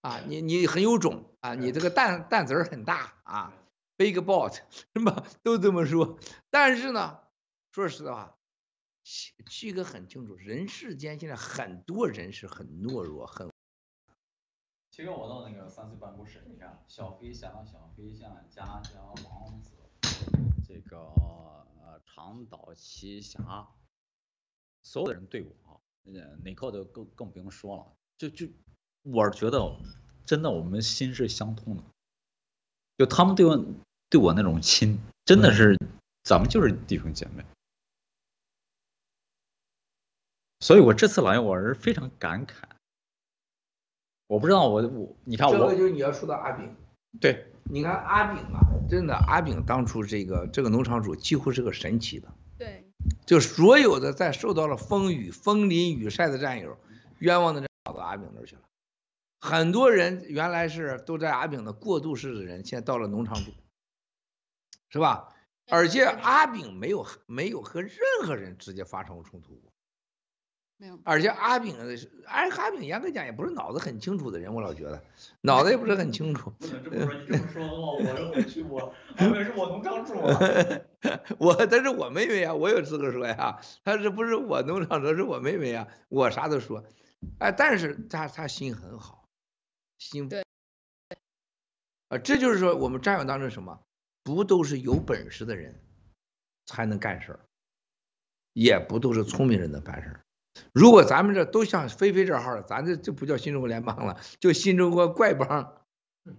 [0.01, 3.53] 啊，你你很有种啊，你这个蛋蛋子儿很大啊
[3.99, 5.27] ，big boat 是吧？
[5.43, 6.19] 都这么说。
[6.49, 7.21] 但是呢，
[7.73, 8.39] 说实话，
[9.05, 13.51] 七七哥很清楚，人世间现在很多人是很懦弱，很。
[14.91, 19.77] 其实，我到那个三岁办公室，你看，小飞侠、小飞象、佳佳、王子，
[20.67, 23.69] 这个呃长岛、奇侠，
[24.83, 25.77] 所有的人对我啊，
[26.43, 28.47] 哪个都更更不用说了，就就。
[29.03, 29.77] 我觉得
[30.27, 31.83] 真的，我们心是相通的。
[32.99, 33.65] 就他们对我
[34.11, 35.79] 对我那种亲，真的是
[36.23, 37.45] 咱们就是弟兄姐妹。
[40.61, 42.53] 所以我这次来，我是非常感慨。
[44.27, 46.77] 我不知道我我你看我，这个就是你要说到阿炳，
[47.19, 52.33] 对，你看阿炳啊，真的阿炳当初这个这个农场主几乎是个神奇的。
[52.59, 52.85] 对，
[53.25, 56.79] 就所有的在受到了风雨风淋雨晒的战友，
[57.19, 58.63] 冤枉的人跑到阿炳那儿去了。
[59.41, 63.53] 很多人原来是都在阿炳的过渡式的人，现在到了农场主，
[64.91, 65.35] 是吧？
[65.69, 69.73] 而且阿炳没有没有和任何人直接发生过冲突过，
[70.77, 70.99] 没有。
[71.05, 75.01] 而且阿炳的是，而阿炳严格讲也不是脑子很清楚的人，我老觉得
[75.43, 76.51] 脑子也不是很清楚。
[76.59, 80.39] 不能这么说，你这么说的话，我认为是我，我以为是我农场主啊。
[81.39, 83.61] 我，但是我妹妹啊，我有资格说呀。
[83.85, 86.85] 她是不是我农场主，是我妹妹啊，我啥都说。
[87.39, 89.20] 哎，但是他他心很好，
[90.01, 90.43] 心对。
[92.09, 93.81] 啊，这就是说我们战友当中什么，
[94.25, 95.81] 不都是有本事的人
[96.67, 97.41] 才能干事儿，
[98.53, 100.25] 也不都是聪明人能办事儿。
[100.73, 105.87] 如果咱们这都像菲菲这号的，咱这就不叫新中国联邦了，就新中国怪帮。
[106.25, 106.35] 嗯，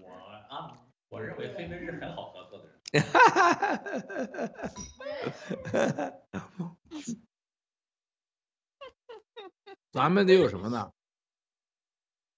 [0.00, 0.10] 我
[0.48, 0.78] 啊，
[1.08, 3.02] 我认为菲菲是很好合作的人。
[3.02, 3.76] 哈哈哈
[5.72, 6.76] 哈哈哈！
[9.92, 10.92] 咱们得有什么呢？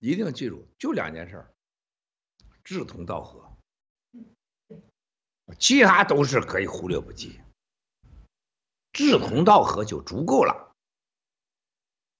[0.00, 1.54] 一定记住，就两件事儿：
[2.62, 3.52] 志同道合，
[5.58, 7.40] 其他都是可以忽略不计。
[8.92, 10.72] 志同道合就足够了，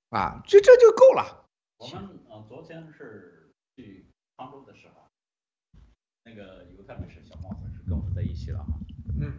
[0.08, 1.46] 啊，这这就够了。
[1.78, 4.06] 我们呃，昨天是去
[4.36, 5.08] 杭州的时候，
[6.24, 8.72] 那个犹太美食小帽子是跟我们在一起了哈。
[9.20, 9.38] 嗯，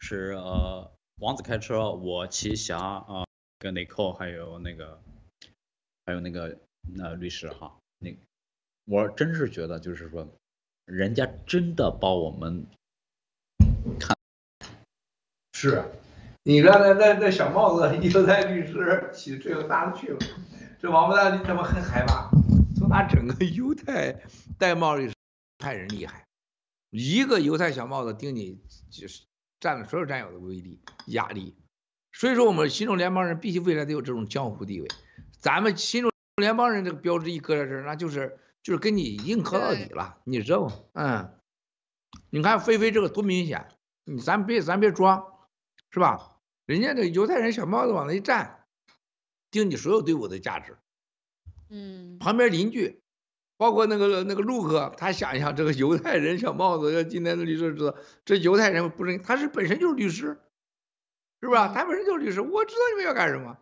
[0.00, 3.24] 是呃，王子开车，我骑侠啊，
[3.58, 5.02] 跟雷扣还有那个。
[6.06, 6.54] 还有那个那、
[6.98, 8.14] 呃、律师哈，那
[8.84, 10.28] 我真是觉得就是说，
[10.84, 12.66] 人家真的把我们
[13.98, 14.16] 看
[15.52, 15.84] 是，
[16.42, 20.18] 你看那那那小帽子犹太律师起最后大的去了，
[20.80, 22.30] 这王八蛋他们很害怕，
[22.76, 24.20] 从他整个犹太
[24.58, 25.14] 戴帽律师
[25.58, 26.26] 派人厉害，
[26.90, 29.22] 一个犹太小帽子盯你就是
[29.58, 31.54] 占了所有战友的威力压力，
[32.12, 34.88] 所以说我们新中联邦人必须未来得有这种江湖地位。
[35.38, 40.72] 咱们新中联邦人这个标志一搁在这儿，那就是就是跟你硬磕到底了，你知道不？
[40.94, 41.38] 嗯，
[42.30, 43.68] 你看菲菲这个多明显，
[44.04, 45.24] 你咱别咱别装，
[45.90, 46.38] 是吧？
[46.66, 48.64] 人家这犹太人小帽子往那一站，
[49.50, 50.76] 定你所有队伍的价值。
[51.70, 53.00] 嗯，旁边邻居，
[53.56, 57.94] 包括那个那个陆克，他想一想这个犹太人小帽子，要今天的律师知道，
[58.24, 60.40] 这犹太人不是他是本身就是律师，
[61.40, 61.72] 是吧？
[61.72, 63.58] 他本身就是律师，我知道你们要干什么。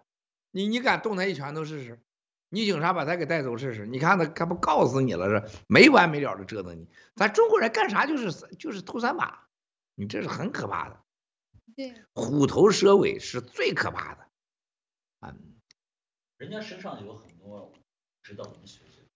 [0.53, 1.99] 你你敢动他一拳头试试？
[2.53, 3.87] 你警察把他给带走试试？
[3.87, 5.59] 你看他他不告死你了是？
[5.69, 6.87] 没完没了的折腾你。
[7.17, 9.49] 咱中国人干啥就是就是偷三把，
[9.95, 11.03] 你这是很可怕的。
[11.75, 14.29] 对，虎头蛇尾是最可怕的。
[15.21, 15.35] 啊，
[16.37, 17.73] 人家身上有很多
[18.23, 19.07] 值得我们学习的。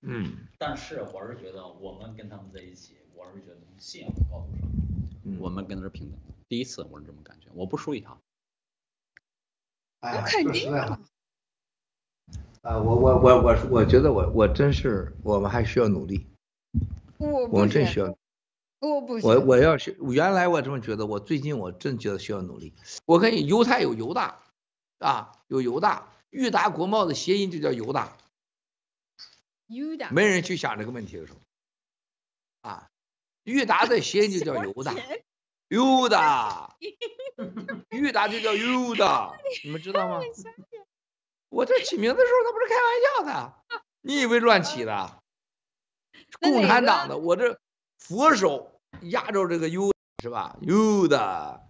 [0.00, 0.48] 嗯。
[0.58, 4.68] 但是我是觉得我们跟他们在一起，我是觉得从信仰的高度上，
[5.24, 6.34] 嗯、我们跟他是平等的。
[6.48, 8.18] 第一次我是这么感觉，我不输于他。
[10.00, 10.98] 我肯定啊！
[12.62, 16.26] 啊，我我我我我觉得我我真是，我们还需要努力。
[17.16, 18.06] 我我们真需要。
[18.80, 22.74] 我不我我要是，原来我这么觉得，我最近我真觉得需要努力。
[23.06, 24.40] 我可以犹太有犹大
[24.98, 28.16] 啊，有犹大，裕达国贸的谐音就叫犹大。
[29.66, 30.10] 犹大。
[30.10, 31.38] 没人去想这个问题的时候，
[32.60, 32.88] 啊，
[33.44, 34.94] 裕达的谐音就叫犹大。
[35.68, 36.76] 犹大，
[37.90, 40.20] 裕达就叫犹大，你们知道吗？
[41.50, 45.20] 我这起名字的时候，他不是开玩笑的，你以为乱起的？
[46.40, 47.60] 共产党的，我这
[47.98, 51.66] 佛手压着这个 U 是吧？？U 的，啊，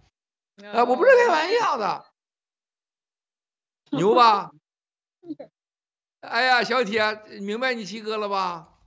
[0.85, 2.05] 我不是开玩笑的，
[3.91, 4.51] 牛吧？
[6.21, 8.77] 哎呀，小铁，明白你七哥了吧？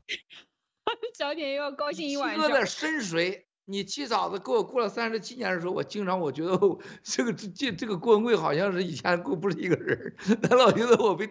[1.18, 2.44] 小铁又要高兴一晚上。
[2.44, 3.44] 七哥的深邃。
[3.66, 6.58] 你七嫂子给我过了三十七年的时候，我经常我觉得
[7.02, 11.30] 这个这这个郭文贵好像是以前过不是一个人， 他老觉得我被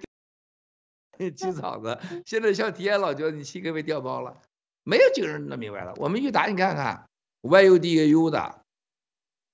[1.36, 4.42] 七嫂子，现在小铁老觉得你七哥被调包了，
[4.84, 5.94] 没有几个人能明白了。
[5.98, 7.08] 我们裕达你看看
[7.42, 8.62] ，Y U D A U 的，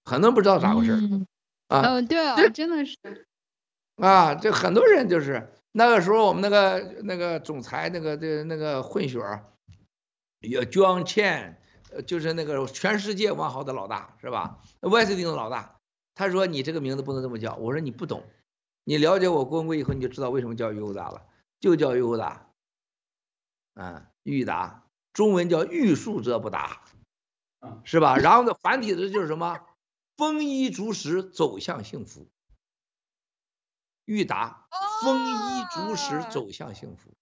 [0.06, 1.28] 很多人不知道咋回事，嗯、
[1.68, 2.98] 啊，哦对啊，真的是，
[3.98, 9.44] 啊，这很多人就是那个时候我们那个那个总裁那个这那个混血儿，
[10.40, 11.59] 有 John Chen。
[12.06, 14.62] 就是那个全世界万豪的老大是吧？
[14.82, 15.80] 外斯汀的老大，
[16.16, 17.56] 他说你这个名字不能这么叫。
[17.56, 18.24] 我说你不懂，
[18.84, 21.26] 你了解我郭文贵以后你就知道为什么叫优达了，
[21.60, 22.52] 就叫优达，
[23.74, 24.84] 嗯，裕达，
[25.14, 26.84] 中文叫欲速则不达，
[27.84, 28.18] 是吧？
[28.18, 29.60] 然后呢，繁体字就是什么？
[30.18, 32.28] 丰衣足食走向幸福，
[34.04, 34.68] 裕达，
[35.02, 37.14] 丰衣足食走向幸福。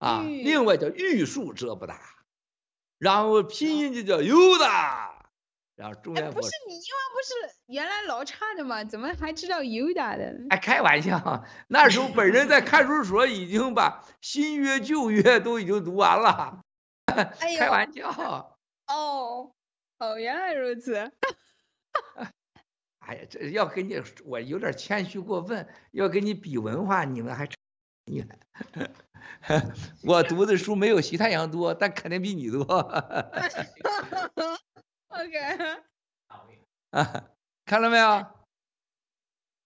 [0.00, 2.00] 啊，另外叫欲速则不达，
[2.96, 5.30] 然后拼音就叫犹大，
[5.76, 8.82] 然后中间不是你英文不是原来老差的吗？
[8.82, 10.34] 怎么还知道犹大的？
[10.48, 16.62] 哎，开玩笑，那时候本人在看守所已经把新约旧约都已经读完了，
[17.04, 18.56] 哎、开玩笑。
[18.86, 19.52] 哦，
[19.98, 20.96] 哦，原来如此。
[23.00, 27.54] 哎呀，这要跟你我有点谦虚过分，要跟你比文化，你们还差
[28.10, 28.38] 远。
[30.04, 32.62] 我读的书没有西太阳多，但肯定比你多。
[35.08, 35.38] OK，
[36.90, 37.24] 啊，
[37.66, 38.26] 看到没有？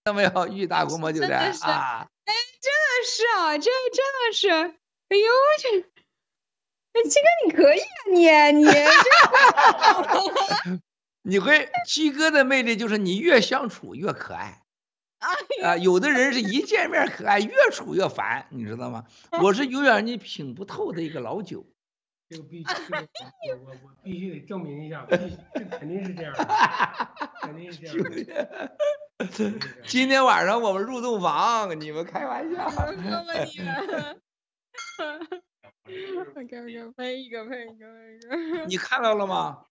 [0.03, 0.47] 看到没有？
[0.47, 2.07] 欲大国莫久哉啊！
[2.25, 5.27] 哎，真的是啊，这真的是，哎呦
[5.61, 5.81] 这，
[6.93, 7.79] 哎，七哥你可以
[8.27, 8.71] 啊，你你这。
[11.21, 14.64] 你会七哥的魅力就是你越相处越可爱。
[15.63, 19.05] 啊，有的人是一见面可爱，越处越烦，你知道吗？
[19.41, 21.65] 我是永远你品不透的一个老酒。
[22.27, 22.67] 这个必须，
[23.53, 25.17] 我我我必须得证明一下，这
[25.65, 26.47] 肯定是这样的，
[27.41, 28.77] 肯定是这样的。
[29.85, 32.65] 今天晚上我们入洞房，你们开玩笑。
[32.85, 34.21] 我哥们你们。
[36.35, 38.19] OK OK，配一个配一个配一
[38.57, 38.65] 个。
[38.65, 39.63] 你看到了吗？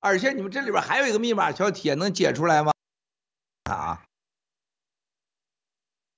[0.00, 2.72] 而且你们这里边还有一个密码小铁，能解出来吗？
[3.70, 4.02] 啊。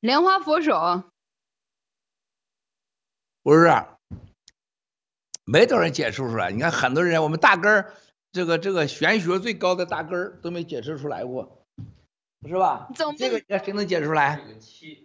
[0.02, 1.04] 莲花佛手，
[3.40, 3.70] 不是，
[5.44, 6.50] 没多少人解释出来。
[6.50, 7.94] 你看很多人，我们大根儿，
[8.32, 11.64] 这个这个玄学最高的大根儿都没解释出来过，
[12.48, 12.88] 是吧？
[12.96, 14.44] 总这个谁能解释出来？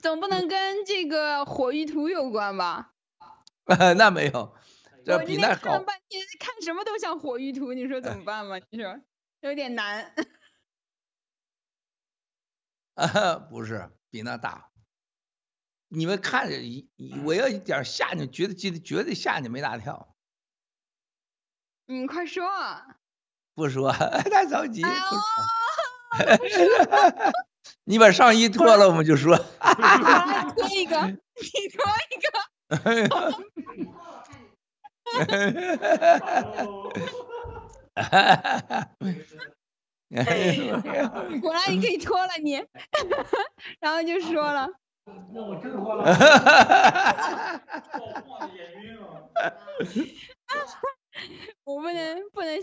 [0.01, 2.93] 总不能跟这个火玉图有关吧？
[3.97, 4.55] 那没有，
[5.05, 5.61] 这比那高。
[5.61, 8.57] 看了半天，看什么都像火玉图，你说怎么办嘛？
[8.71, 8.99] 你说
[9.41, 10.11] 有点难。
[12.95, 14.71] 啊， 不是，比那大。
[15.89, 16.89] 你们看着一，
[17.23, 20.15] 我要一点吓你，绝对绝对绝对吓你没大跳。
[21.85, 22.43] 你快说。
[23.55, 23.91] 不说，
[24.29, 24.83] 太着急。
[26.17, 26.37] 哎
[27.83, 29.37] 你把上衣脱了，我们就说。
[29.37, 29.45] 脱
[30.69, 31.15] 一个， 你
[31.73, 32.27] 脱一个。
[41.41, 42.63] 果然你可以脱了你，
[43.79, 44.69] 然后就说了。
[45.33, 46.03] 那我真慌了。
[51.63, 52.59] 我不能不能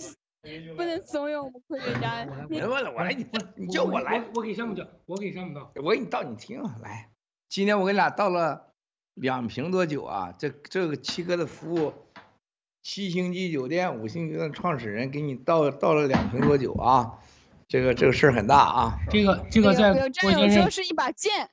[0.76, 2.26] 不能怂恿我们科学家。
[2.48, 3.26] 别问了，我来，你
[3.56, 4.24] 你叫我来。
[4.34, 5.70] 我给上面倒，我给上面倒。
[5.76, 7.10] 我给你倒，你听来。
[7.48, 8.72] 今天我给你俩倒了
[9.14, 10.34] 两瓶多酒啊！
[10.38, 11.92] 这这个七哥的服务，
[12.82, 17.18] 七星级酒店、五星级的创始人给你倒倒了两瓶多酒啊！
[17.68, 18.98] 这个这个事儿很大啊！
[19.10, 21.50] 这个这个在有战友说是一把剑。